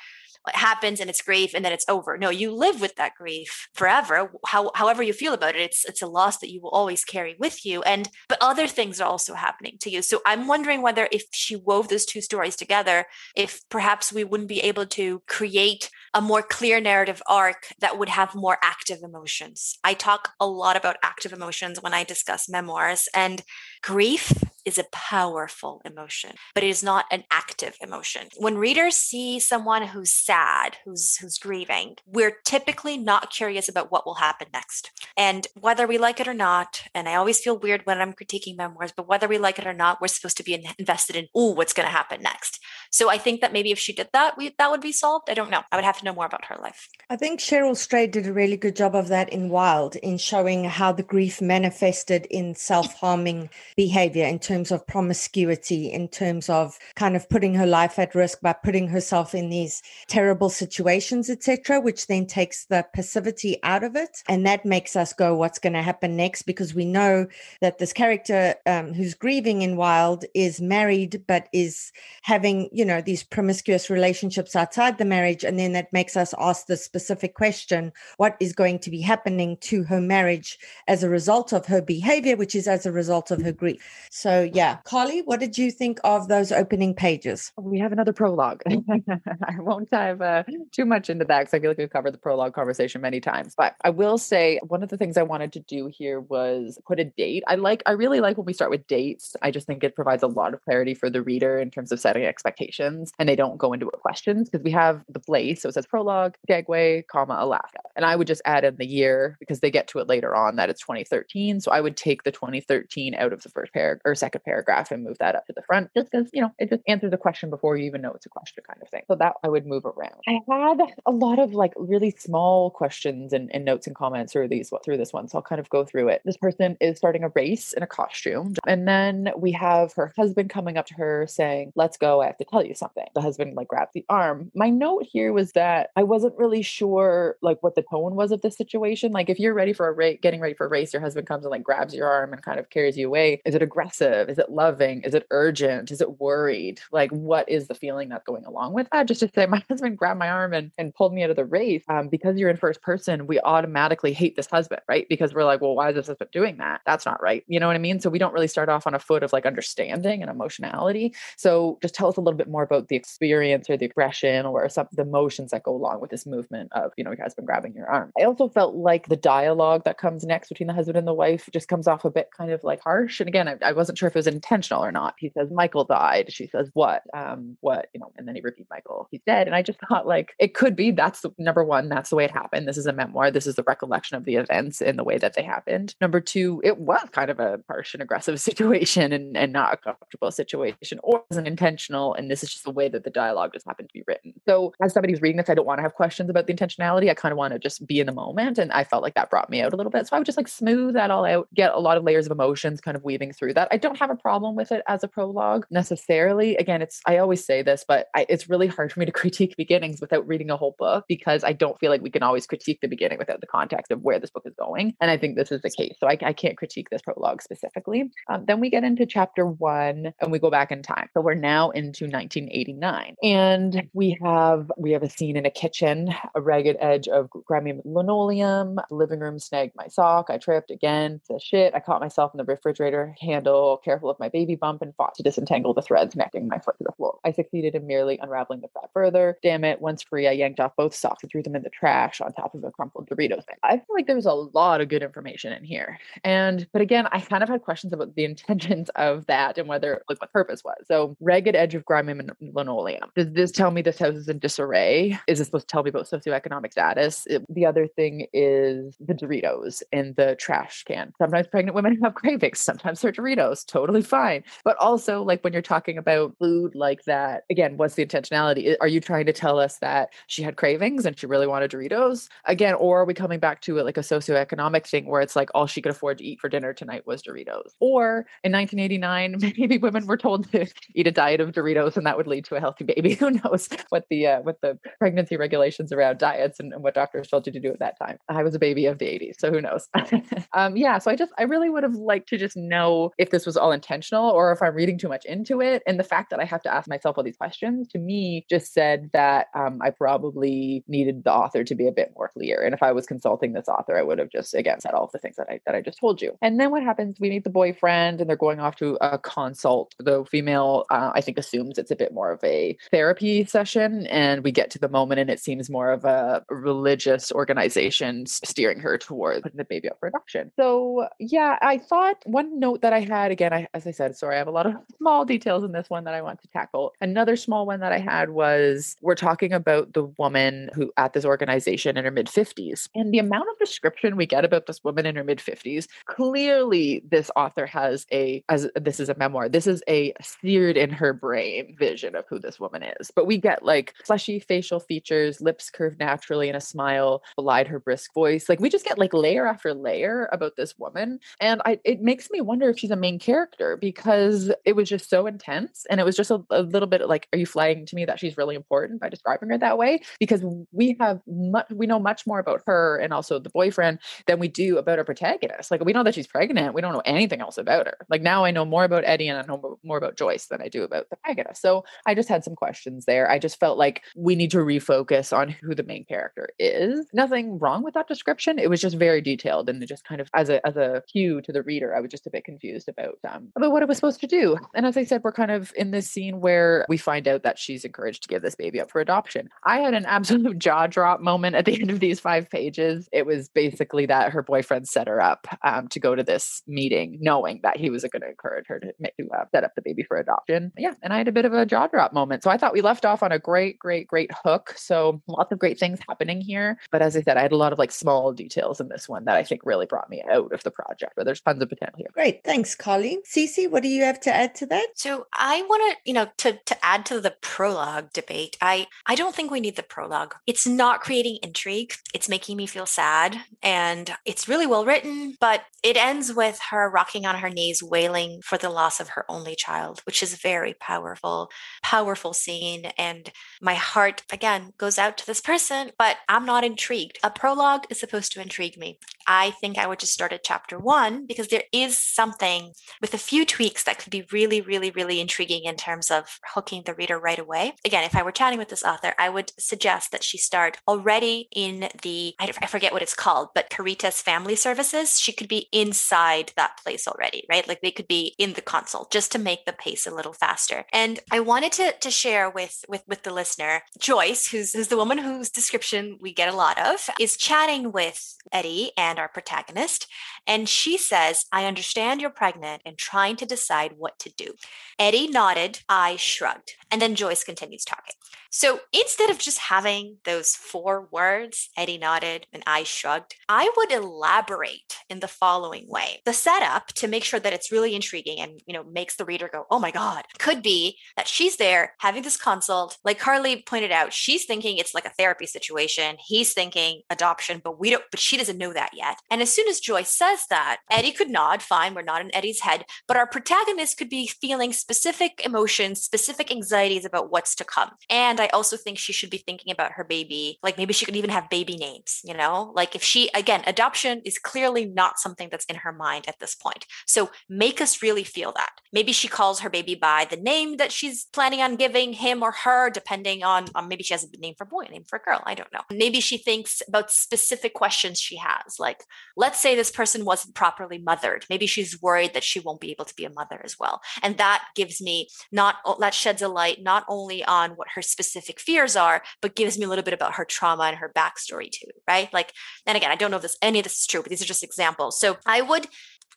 [0.48, 2.16] it happens and it's grief and then it's over.
[2.16, 4.32] No, you live with that grief forever.
[4.46, 7.36] How, however you feel about it, it's it's a loss that you will always carry
[7.38, 7.82] with you.
[7.82, 10.02] And but other things are also happening to you.
[10.02, 13.06] So I'm wondering whether if she wove those two stories together,
[13.36, 18.08] if perhaps we wouldn't be able to create a more clear narrative arc that would
[18.08, 19.78] have more active emotions.
[19.84, 23.42] I talk a lot about active emotions when I discuss memoirs, and
[23.82, 24.32] grief
[24.68, 28.28] is a powerful emotion, but it is not an active emotion.
[28.36, 34.04] When readers see someone who's sad, who's who's grieving, we're typically not curious about what
[34.04, 34.92] will happen next.
[35.16, 38.56] And whether we like it or not, and I always feel weird when I'm critiquing
[38.56, 41.52] memoirs, but whether we like it or not, we're supposed to be invested in, oh,
[41.54, 42.60] what's going to happen next.
[42.90, 45.30] So I think that maybe if she did that, we, that would be solved.
[45.30, 45.62] I don't know.
[45.72, 46.88] I would have to know more about her life.
[47.08, 50.64] I think Cheryl Strayed did a really good job of that in Wild in showing
[50.64, 57.16] how the grief manifested in self-harming behavior in terms of promiscuity, in terms of kind
[57.16, 62.06] of putting her life at risk by putting herself in these terrible situations, etc., which
[62.06, 64.22] then takes the passivity out of it.
[64.28, 66.42] And that makes us go, what's going to happen next?
[66.42, 67.26] Because we know
[67.60, 71.92] that this character um, who's grieving in Wild is married, but is
[72.22, 75.44] having, you know, these promiscuous relationships outside the marriage.
[75.44, 79.56] And then that makes us ask the specific question what is going to be happening
[79.60, 83.42] to her marriage as a result of her behavior, which is as a result of
[83.42, 83.82] her grief.
[84.10, 84.78] So, yeah.
[84.84, 87.52] Carly, what did you think of those opening pages?
[87.56, 88.62] We have another prologue.
[88.68, 92.18] I won't dive uh, too much into that because I feel like we've covered the
[92.18, 93.54] prologue conversation many times.
[93.56, 97.00] But I will say one of the things I wanted to do here was put
[97.00, 97.42] a date.
[97.46, 99.36] I like, I really like when we start with dates.
[99.42, 102.00] I just think it provides a lot of clarity for the reader in terms of
[102.00, 105.62] setting expectations and they don't go into questions because we have the place.
[105.62, 107.80] So it says prologue, Skagway, comma, Alaska.
[107.96, 110.56] And I would just add in the year because they get to it later on
[110.56, 111.60] that it's 2013.
[111.60, 115.02] So I would take the 2013 out of the first paragraph or second paragraph and
[115.02, 117.48] move that up to the front just because, you know, it just answers the question
[117.48, 119.02] before you even know it's a question kind of thing.
[119.08, 120.20] So that I would move around.
[120.26, 124.48] I had a lot of like really small questions and, and notes and comments through
[124.48, 125.28] these through this one.
[125.28, 126.20] So I'll kind of go through it.
[126.26, 128.54] This person is starting a race in a costume.
[128.66, 132.38] And then we have her husband coming up to her saying, Let's go, I have
[132.38, 133.06] to tell you something.
[133.14, 134.50] The husband like grabs the arm.
[134.54, 138.42] My note here was that I wasn't really sure like what the tone was of
[138.42, 139.12] this situation.
[139.12, 141.44] Like if you're ready for a race, getting ready for a race, your husband comes
[141.44, 143.40] and like grabs your arm and kind of carries you away.
[143.46, 144.17] Is it aggressive?
[144.28, 145.02] Is it loving?
[145.02, 145.90] Is it urgent?
[145.90, 146.80] Is it worried?
[146.92, 149.06] Like what is the feeling that's going along with that?
[149.06, 151.44] Just to say, my husband grabbed my arm and, and pulled me out of the
[151.44, 151.82] race.
[151.88, 155.06] Um, because you're in first person, we automatically hate this husband, right?
[155.08, 156.80] Because we're like, well, why is this husband doing that?
[156.86, 157.44] That's not right.
[157.46, 158.00] You know what I mean?
[158.00, 161.14] So we don't really start off on a foot of like understanding and emotionality.
[161.36, 164.68] So just tell us a little bit more about the experience or the aggression or
[164.68, 167.74] some the emotions that go along with this movement of, you know, your husband grabbing
[167.74, 168.12] your arm.
[168.18, 171.48] I also felt like the dialogue that comes next between the husband and the wife
[171.52, 173.20] just comes off a bit kind of like harsh.
[173.20, 175.14] And again, I, I wasn't sure if it was intentional or not.
[175.18, 176.32] He says, Michael died.
[176.32, 177.02] She says, What?
[177.14, 177.88] Um, what?
[177.94, 179.46] You know, and then he repeats, Michael, he's dead.
[179.46, 182.24] And I just thought like it could be that's the, number one, that's the way
[182.24, 182.66] it happened.
[182.66, 183.30] This is a memoir.
[183.30, 185.94] This is the recollection of the events in the way that they happened.
[186.00, 189.76] Number two, it was kind of a harsh and aggressive situation and, and not a
[189.76, 192.14] comfortable situation or wasn't intentional.
[192.14, 194.34] And this is just the way that the dialogue just happened to be written.
[194.46, 197.10] So as somebody who's reading this, I don't want to have questions about the intentionality.
[197.10, 198.58] I kind of want to just be in the moment.
[198.58, 200.06] And I felt like that brought me out a little bit.
[200.06, 202.32] So I would just like smooth that all out, get a lot of layers of
[202.32, 203.68] emotions kind of weaving through that.
[203.70, 206.56] I don't have a problem with it as a prologue necessarily.
[206.56, 209.56] Again, it's, I always say this, but I, it's really hard for me to critique
[209.56, 212.80] beginnings without reading a whole book because I don't feel like we can always critique
[212.80, 214.94] the beginning without the context of where this book is going.
[215.00, 215.96] And I think this is the case.
[215.98, 218.10] So I, I can't critique this prologue specifically.
[218.28, 221.08] Um, then we get into chapter one and we go back in time.
[221.14, 223.16] So we're now into 1989.
[223.22, 227.74] And we have we have a scene in a kitchen, a ragged edge of grimy
[227.84, 230.26] linoleum, living room snagged my sock.
[230.30, 231.20] I tripped again.
[231.28, 231.74] The shit.
[231.74, 235.22] I caught myself in the refrigerator handle, careful of my baby bump, and fought to
[235.22, 237.18] disentangle the threads connecting my foot to the floor.
[237.24, 239.38] I succeeded in merely unraveling the fat further.
[239.42, 239.80] Damn it.
[239.80, 242.54] Once free, I yanked off both socks and threw them in the trash on top
[242.54, 243.46] of a crumpled Doritos.
[243.46, 243.56] Thing.
[243.62, 245.98] I feel like there's a lot of good information in here.
[246.22, 250.02] And but again, I kind of had questions about the intentions of that and whether
[250.08, 250.76] like what purpose was.
[250.86, 253.10] So ragged edge of grimy linoleum.
[253.16, 255.18] Does this tell me this house is in disarray?
[255.26, 257.26] Is it supposed to tell me about socioeconomic status?
[257.26, 261.12] It, the other thing is the Doritos in the trash can.
[261.18, 262.58] Sometimes pregnant women have cravings.
[262.58, 263.64] Sometimes they're Doritos.
[263.78, 264.42] Totally fine.
[264.64, 268.74] But also, like when you're talking about food like that, again, what's the intentionality?
[268.80, 272.28] Are you trying to tell us that she had cravings and she really wanted Doritos?
[272.44, 275.48] Again, or are we coming back to it like a socioeconomic thing where it's like
[275.54, 277.74] all she could afford to eat for dinner tonight was Doritos?
[277.78, 280.66] Or in 1989, maybe women were told to
[280.96, 283.14] eat a diet of Doritos and that would lead to a healthy baby.
[283.18, 287.28] Who knows what the uh, what the pregnancy regulations around diets and, and, what doctors
[287.28, 288.18] told you to do at that time.
[288.28, 289.88] I was a baby of the 80s, so who knows?
[290.52, 293.46] um, yeah, so I just I really would have liked to just know if this
[293.46, 295.82] was all intentional or if I'm reading too much into it.
[295.86, 298.72] And the fact that I have to ask myself all these questions to me just
[298.72, 302.62] said that um, I probably needed the author to be a bit more clear.
[302.62, 305.12] And if I was consulting this author, I would have just again said all of
[305.12, 306.36] the things that I that I just told you.
[306.42, 307.18] And then what happens?
[307.20, 309.94] We meet the boyfriend, and they're going off to a consult.
[309.98, 314.44] The female, uh, I think, assumes it's a bit more of a therapy session, and
[314.44, 318.98] we get to the moment, and it seems more of a religious organization steering her
[318.98, 320.50] toward putting the baby up for adoption.
[320.56, 324.38] So yeah, I thought one note that I had again, as I said, sorry, I
[324.38, 326.92] have a lot of small details in this one that I want to tackle.
[327.00, 331.24] Another small one that I had was we're talking about the woman who at this
[331.24, 335.06] organization in her mid 50s, and the amount of description we get about this woman
[335.06, 335.88] in her mid 50s.
[336.06, 339.48] Clearly, this author has a as this is a memoir.
[339.48, 343.10] This is a seared in her brain vision of who this woman is.
[343.10, 347.80] But we get like fleshy facial features, lips curved naturally, and a smile belied her
[347.80, 348.48] brisk voice.
[348.48, 352.30] Like we just get like layer after layer about this woman, and I it makes
[352.30, 353.37] me wonder if she's a main character
[353.80, 357.28] because it was just so intense, and it was just a, a little bit like,
[357.32, 360.00] are you flagging to me that she's really important by describing her that way?
[360.18, 364.38] Because we have much, we know much more about her and also the boyfriend than
[364.38, 365.70] we do about our protagonist.
[365.70, 367.98] Like we know that she's pregnant, we don't know anything else about her.
[368.08, 370.68] Like now I know more about Eddie and I know more about Joyce than I
[370.68, 371.62] do about the protagonist.
[371.62, 373.30] So I just had some questions there.
[373.30, 377.06] I just felt like we need to refocus on who the main character is.
[377.12, 378.58] Nothing wrong with that description.
[378.58, 381.52] It was just very detailed and just kind of as a as a cue to
[381.52, 384.20] the reader, I was just a bit confused about um about what it was supposed
[384.20, 384.56] to do.
[384.74, 387.58] And as I said, we're kind of in this scene where we find out that
[387.58, 389.48] she's encouraged to give this baby up for adoption.
[389.64, 393.08] I had an absolute jaw drop moment at the end of these five pages.
[393.12, 397.18] It was basically that her boyfriend set her up um, to go to this meeting,
[397.20, 400.02] knowing that he was going to encourage her to, make, uh, set up the baby
[400.02, 400.72] for adoption.
[400.76, 402.42] Yeah, and I had a bit of a jaw drop moment.
[402.42, 404.74] So I thought we left off on a great, great, great hook.
[404.76, 406.78] So lots of great things happening here.
[406.90, 409.24] But as I said, I had a lot of like small details in this one
[409.24, 411.14] that I think really brought me out of the project.
[411.16, 412.08] But there's tons of potential here.
[412.12, 413.17] Great, thanks, Colleen.
[413.24, 414.88] Cece, what do you have to add to that?
[414.94, 418.56] So I want to, you know, to to add to the prologue debate.
[418.60, 420.34] I I don't think we need the prologue.
[420.46, 421.94] It's not creating intrigue.
[422.14, 425.36] It's making me feel sad, and it's really well written.
[425.40, 429.24] But it ends with her rocking on her knees, wailing for the loss of her
[429.28, 431.50] only child, which is a very powerful,
[431.82, 432.86] powerful scene.
[432.98, 437.18] And my heart again goes out to this person, but I'm not intrigued.
[437.22, 438.98] A prologue is supposed to intrigue me.
[439.28, 443.18] I think I would just start at chapter one because there is something with a
[443.18, 447.18] few tweaks that could be really, really, really intriguing in terms of hooking the reader
[447.18, 447.74] right away.
[447.84, 451.48] Again, if I were chatting with this author, I would suggest that she start already
[451.54, 455.20] in the, I forget what it's called, but Caritas Family Services.
[455.20, 457.68] She could be inside that place already, right?
[457.68, 460.86] Like they could be in the console just to make the pace a little faster.
[460.92, 464.96] And I wanted to, to share with, with, with the listener, Joyce, who's, who's the
[464.96, 470.06] woman whose description we get a lot of, is chatting with Eddie and our protagonist.
[470.46, 474.54] And she says, I understand you're pregnant and trying to decide what to do.
[474.98, 476.74] Eddie nodded, I shrugged.
[476.90, 478.14] And then Joyce continues talking.
[478.50, 483.92] So instead of just having those four words, Eddie nodded and I shrugged, I would
[483.92, 486.22] elaborate in the following way.
[486.24, 489.50] The setup to make sure that it's really intriguing and, you know, makes the reader
[489.52, 492.96] go, oh my God, could be that she's there having this consult.
[493.04, 496.16] Like Carly pointed out, she's thinking it's like a therapy situation.
[496.24, 499.18] He's thinking adoption, but we don't, but she doesn't know that yet.
[499.30, 502.60] And as soon as Joyce says that, Eddie could nod, fine, we're not in Eddie's
[502.60, 507.90] head, but our protagonist could be feeling specific emotions, specific anxieties about what's to come.
[508.08, 510.58] And I also think she should be thinking about her baby.
[510.62, 512.72] Like maybe she could even have baby names, you know?
[512.74, 516.54] Like if she, again, adoption is clearly not something that's in her mind at this
[516.54, 516.86] point.
[517.06, 518.70] So make us really feel that.
[518.92, 522.52] Maybe she calls her baby by the name that she's planning on giving him or
[522.52, 525.16] her, depending on, on maybe she has a name for a boy, a name for
[525.16, 525.42] a girl.
[525.44, 525.82] I don't know.
[525.90, 528.78] Maybe she thinks about specific questions she has.
[528.78, 529.04] Like,
[529.36, 531.44] let's say this person wasn't properly mothered.
[531.50, 534.00] Maybe she's worried that she won't be able to be a mother as well.
[534.22, 538.02] And that gives me not, oh, that sheds a light not only on what her
[538.02, 541.70] specific fears are, but gives me a little bit about her trauma and her backstory
[541.70, 542.32] too, right?
[542.32, 542.52] Like,
[542.86, 544.46] and again, I don't know if this, any of this is true, but these are
[544.46, 545.20] just examples.
[545.20, 545.86] So I would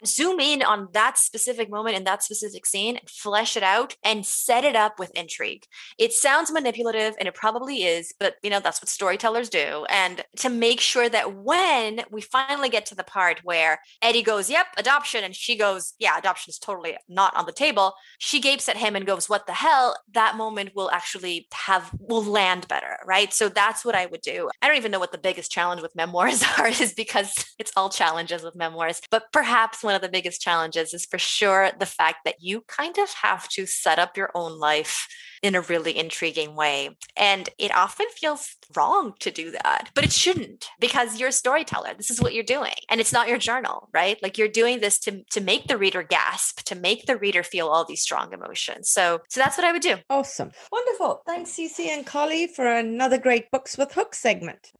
[0.05, 4.63] zoom in on that specific moment in that specific scene flesh it out and set
[4.63, 5.65] it up with intrigue.
[5.97, 9.85] It sounds manipulative and it probably is, but you know, that's what storytellers do.
[9.89, 14.49] And to make sure that when we finally get to the part where Eddie goes,
[14.49, 18.67] Yep, adoption, and she goes, Yeah, adoption is totally not on the table, she gapes
[18.69, 19.95] at him and goes, What the hell?
[20.13, 23.33] That moment will actually have, will land better, right?
[23.33, 24.49] So that's what I would do.
[24.61, 27.89] I don't even know what the biggest challenge with memoirs are, is because it's all
[27.89, 32.19] challenges with memoirs, but perhaps one of the biggest challenges is for sure the fact
[32.23, 35.09] that you kind of have to set up your own life
[35.43, 36.95] in a really intriguing way.
[37.17, 41.89] And it often feels wrong to do that, but it shouldn't because you're a storyteller.
[41.97, 42.71] This is what you're doing.
[42.89, 44.17] And it's not your journal, right?
[44.23, 47.67] Like you're doing this to, to make the reader gasp, to make the reader feel
[47.67, 48.89] all these strong emotions.
[48.89, 49.97] So, so that's what I would do.
[50.09, 50.51] Awesome.
[50.71, 51.21] Wonderful.
[51.25, 54.71] Thanks, Cece and Carly, for another great Books with Hook segment.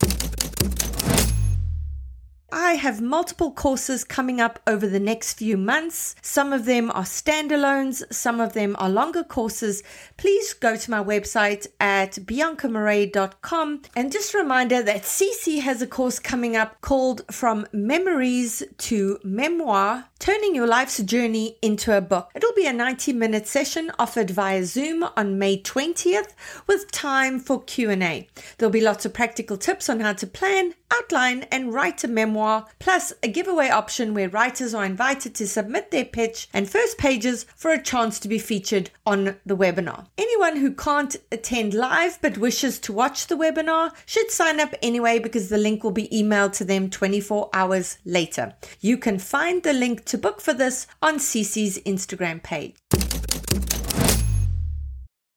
[2.54, 6.16] I have multiple courses coming up over the next few months.
[6.22, 9.84] Some of them are standalones, some of them are longer courses.
[10.18, 13.84] Please go to my website at biancamarais.com.
[13.96, 19.18] And just a reminder that Cece has a course coming up called From Memories to
[19.24, 22.30] Memoir Turning Your Life's Journey into a Book.
[22.36, 26.34] It'll be a 90 minute session offered via Zoom on May 20th
[26.68, 28.28] with time for Q&A.
[28.58, 32.41] There'll be lots of practical tips on how to plan, outline and write a memoir,
[32.80, 37.46] plus a giveaway option where writers are invited to submit their pitch and first pages
[37.56, 40.08] for a chance to be featured on the webinar.
[40.18, 45.20] Anyone who can't attend live but wishes to watch the webinar should sign up anyway
[45.20, 48.54] because the link will be emailed to them 24 hours later.
[48.80, 52.76] You can find the link to book for this on Cece's Instagram page.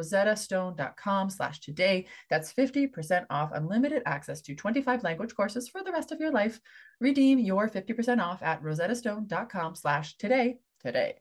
[0.00, 2.06] rosettastone.com slash today.
[2.28, 6.60] That's 50% off unlimited access to 25 language courses for the rest of your life.
[7.00, 11.16] Redeem your 50% off at rosettastone.com slash today today.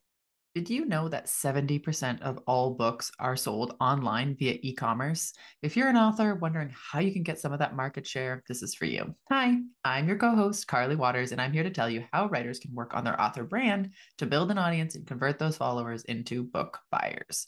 [0.55, 5.31] Did you know that 70% of all books are sold online via e commerce?
[5.61, 8.63] If you're an author wondering how you can get some of that market share, this
[8.63, 9.13] is for you.
[9.29, 12.57] Hi, I'm your co host, Carly Watters, and I'm here to tell you how writers
[12.57, 16.43] can work on their author brand to build an audience and convert those followers into
[16.43, 17.47] book buyers.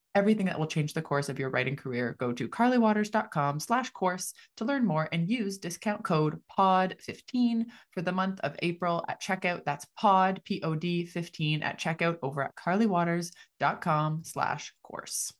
[0.15, 4.33] everything that will change the course of your writing career, go to carlywatters.com slash course
[4.57, 9.63] to learn more and use discount code POD15 for the month of April at checkout.
[9.65, 15.33] That's POD, P-O-D 15 at checkout over at carlywatters.com slash course.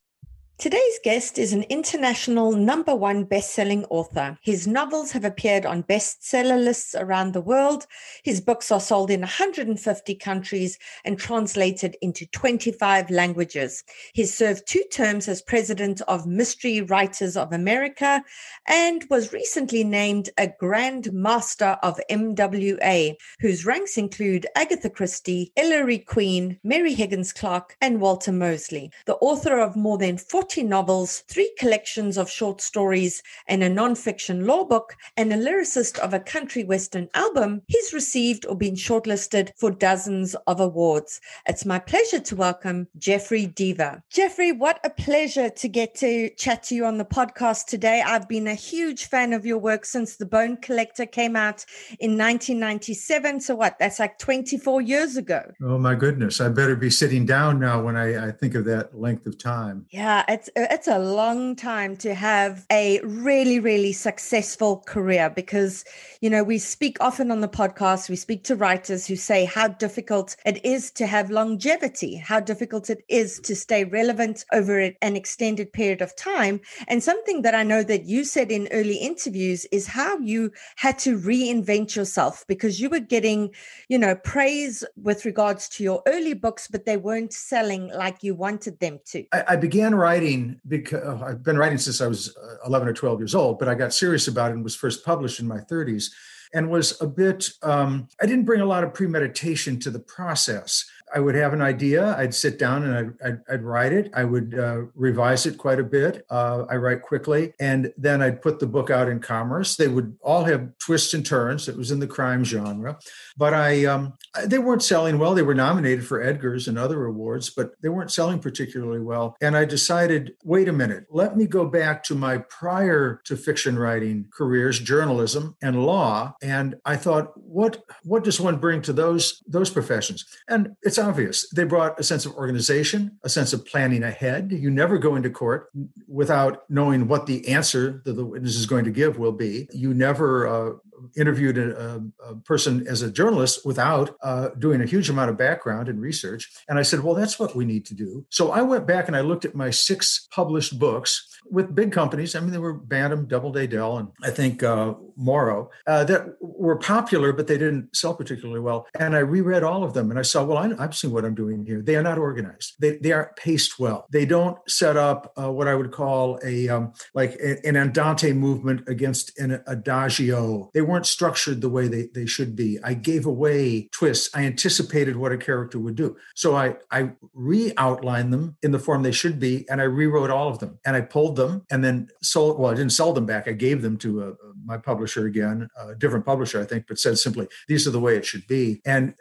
[0.58, 4.38] Today's guest is an international number one best-selling author.
[4.43, 7.88] His novels have appeared on bestseller lists around the world.
[8.24, 13.84] His books are sold in 150 countries and translated into 25 languages.
[14.14, 18.24] He served two terms as president of Mystery Writers of America
[18.68, 25.97] and was recently named a Grand Master of MWA, whose ranks include Agatha Christie, Ellery
[25.97, 28.91] Queen, Mary Higgins Clark, and Walter Mosley.
[29.08, 33.70] The author of more than 40 40 novels, three collections of short stories, and a
[33.70, 38.76] nonfiction law book, and a lyricist of a country western album, he's received or been
[38.76, 41.22] shortlisted for dozens of awards.
[41.47, 44.02] It's my pleasure to welcome Jeffery Deaver.
[44.10, 48.04] Jeffery, what a pleasure to get to chat to you on the podcast today.
[48.06, 51.64] I've been a huge fan of your work since The Bone Collector came out
[52.02, 53.39] in 1997.
[53.39, 53.80] So, what?
[53.80, 55.49] That's like 24 years ago.
[55.64, 56.41] Oh, my goodness.
[56.41, 59.86] I better be sitting down now when I, I think of that length of time.
[59.91, 65.84] Yeah, it's it's a long time to have a really really successful career because
[66.21, 69.67] you know we speak often on the podcast we speak to writers who say how
[69.67, 75.15] difficult it is to have longevity how difficult it is to stay relevant over an
[75.15, 76.61] extended period of time.
[76.88, 80.97] And something that I know that you said in early interviews is how you had
[80.99, 83.53] to reinvent yourself because you were getting
[83.89, 88.34] you know praise with regards to your early books but they weren't selling like you
[88.36, 89.25] wanted them to.
[89.32, 92.88] I, I began writing writing because uh, I've been writing since I was uh, 11
[92.88, 95.47] or 12 years old, but I got serious about it and was first published in
[95.47, 96.11] my 30s
[96.53, 100.86] and was a bit, um, I didn't bring a lot of premeditation to the process.
[101.14, 102.16] I would have an idea.
[102.18, 104.12] I'd sit down and I'd, I'd, I'd write it.
[104.14, 106.26] I would uh, revise it quite a bit.
[106.30, 107.53] Uh, I write quickly.
[107.59, 109.76] And then I'd put the book out in commerce.
[109.76, 111.68] They would all have twists and turns.
[111.68, 112.97] It was in the crime genre.
[113.38, 114.14] But I, um,
[114.45, 115.36] they weren't selling well.
[115.36, 119.36] They were nominated for Edgars and other awards, but they weren't selling particularly well.
[119.41, 123.78] And I decided, wait a minute, let me go back to my prior to fiction
[123.78, 126.36] writing careers, journalism and law.
[126.41, 130.26] And I thought, what, what does one bring to those, those professions?
[130.47, 131.49] And it's obvious.
[131.49, 134.52] They brought a sense of organization, a sense of planning ahead.
[134.52, 135.70] You never go into court
[136.08, 139.68] without knowing what the answer that the witness is going to give will be.
[139.74, 140.72] You never uh,
[141.18, 145.89] interviewed a, a, person as a journalist without uh, doing a huge amount of background
[145.89, 146.49] and research.
[146.70, 148.26] And I said, well, that's what we need to do.
[148.30, 152.36] So I went back and I looked at my six published books with big companies.
[152.36, 156.78] I mean, there were Bantam, Doubleday Dell, and I think uh, Morrow uh, that were
[156.78, 158.88] popular, but they didn't sell particularly well.
[158.99, 161.36] And I reread all of them and I saw, well, I, I've seen what I'm
[161.36, 161.82] doing here.
[161.82, 162.76] They are not organized.
[162.80, 164.08] They, they aren't paced well.
[164.12, 168.88] They don't set up uh, what I would call a um, like an andante movement
[168.88, 170.72] against an adagio.
[170.74, 172.80] They weren't structured the way they, they should be.
[172.84, 174.30] I gave away twists.
[174.36, 176.18] I anticipated what a character would do.
[176.36, 180.47] So I, I re-outlined them in the form they should be and I rewrote all
[180.47, 180.80] of them.
[180.86, 181.40] And I pulled them
[181.71, 183.47] and then sold, well, I didn't sell them back.
[183.47, 184.33] I gave them to a,
[184.65, 188.15] my publisher again, a different publisher, I think, but said simply, these are the way
[188.15, 188.81] it should be.
[188.85, 189.13] And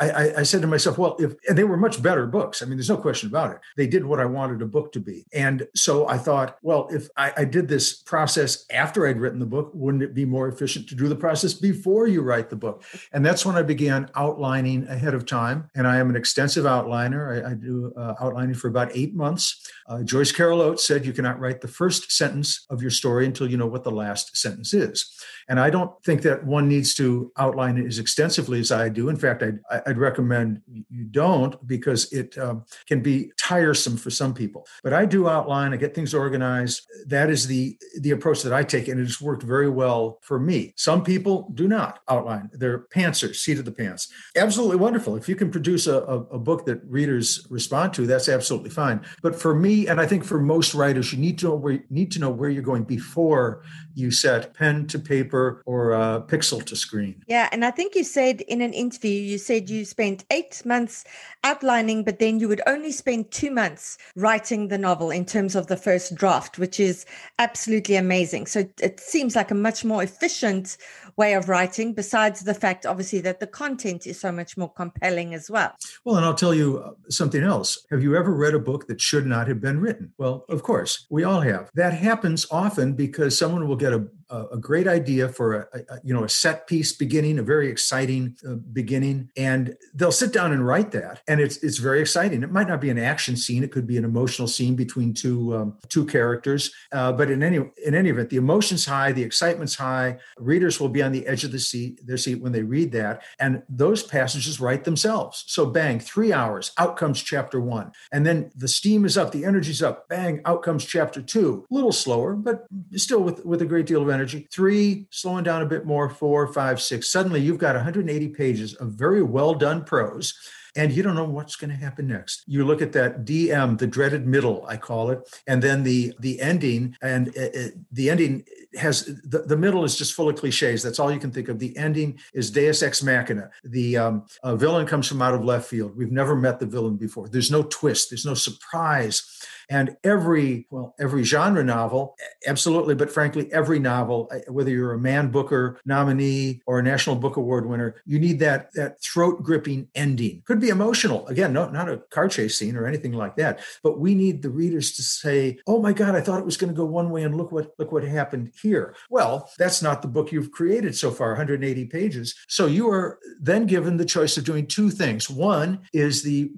[0.00, 2.62] I, I, I said to myself, well, if and they were much better books.
[2.62, 3.58] I mean, there's no question about it.
[3.76, 5.26] They did what I wanted a book to be.
[5.32, 9.46] And so I thought, well, if I, I did this process after I'd written the
[9.46, 12.84] book, wouldn't it be more efficient to do the process before you write the book?
[13.12, 15.70] And that's when I began outlining ahead of time.
[15.74, 17.22] And I am an extensive outliner.
[17.34, 19.44] I, I do uh, outlining for about eight months.
[19.88, 23.50] Uh, Joyce Carol Oates said you cannot write the first sentence of your story until
[23.50, 25.10] you know what the last sentence is.
[25.48, 29.08] And I don't think that one needs to outline it as extensively as I do.
[29.08, 30.60] In fact, I'd, I'd recommend
[30.90, 34.66] you don't because it um, can be tiresome for some people.
[34.82, 36.86] But I do outline, I get things organized.
[37.06, 40.38] That is the, the approach that I take, and it has worked very well for
[40.38, 40.74] me.
[40.76, 44.12] Some people do not outline, they're pantsers, seat of the pants.
[44.36, 45.16] Absolutely wonderful.
[45.16, 49.00] If you can produce a, a, a book that readers respond to, that's absolutely fine.
[49.22, 52.10] But for me, and I think for most writers, you need to know where, need
[52.12, 53.62] to know where you're going before
[53.94, 57.22] you set pen to paper or uh, pixel to screen.
[57.28, 61.04] Yeah, and I think you said in an interview, you said you spent eight months
[61.44, 65.68] outlining, but then you would only spend two months writing the novel in terms of
[65.68, 67.06] the first draft, which is
[67.38, 68.46] absolutely amazing.
[68.46, 70.76] So it seems like a much more efficient
[71.16, 75.34] way of writing, besides the fact, obviously, that the content is so much more compelling
[75.34, 75.74] as well.
[76.04, 77.86] Well, and I'll tell you uh, something else.
[77.90, 80.12] Have you ever read a book that should not have been written?
[80.18, 81.70] Well, of course, we all have.
[81.74, 84.06] That happens often because someone will get a
[84.52, 88.36] a, great idea for a, a, you know a set piece beginning, a very exciting
[88.48, 92.42] uh, beginning, and they'll sit down and write that, and it's it's very exciting.
[92.42, 95.56] It might not be an action scene; it could be an emotional scene between two
[95.56, 96.72] um, two characters.
[96.92, 100.18] Uh, but in any in any event, the emotion's high, the excitement's high.
[100.38, 103.22] Readers will be on the edge of the seat their seat when they read that,
[103.38, 105.44] and those passages write themselves.
[105.46, 109.44] So bang, three hours, out comes chapter one, and then the steam is up, the
[109.44, 110.08] energy's up.
[110.08, 111.64] Bang, out comes chapter two.
[111.70, 112.66] A little slower, but
[112.96, 114.23] still with with a great deal of energy.
[114.50, 116.08] Three, slowing down a bit more.
[116.08, 117.10] Four, five, six.
[117.10, 120.34] Suddenly, you've got 180 pages of very well done prose
[120.76, 122.44] and you don't know what's going to happen next.
[122.46, 126.40] You look at that DM, the dreaded middle, I call it, and then the the
[126.40, 128.44] ending, and it, it, the ending
[128.76, 130.82] has the, the middle is just full of cliches.
[130.82, 131.58] That's all you can think of.
[131.58, 133.50] The ending is Deus ex machina.
[133.62, 135.96] The um, villain comes from out of left field.
[135.96, 137.28] We've never met the villain before.
[137.28, 138.10] There's no twist.
[138.10, 139.22] There's no surprise.
[139.70, 144.98] And every, well, every genre novel, eh, absolutely, but frankly, every novel, whether you're a
[144.98, 149.88] Man Booker nominee or a National Book Award winner, you need that that throat gripping
[149.94, 150.42] ending.
[150.44, 151.26] Could be emotional.
[151.26, 153.60] Again, no, not a car chase scene or anything like that.
[153.82, 156.72] But we need the readers to say, "Oh my God, I thought it was going
[156.72, 160.08] to go one way, and look what look what happened here." Well, that's not the
[160.08, 162.34] book you've created so far, 180 pages.
[162.48, 165.28] So you are then given the choice of doing two things.
[165.28, 166.50] One is the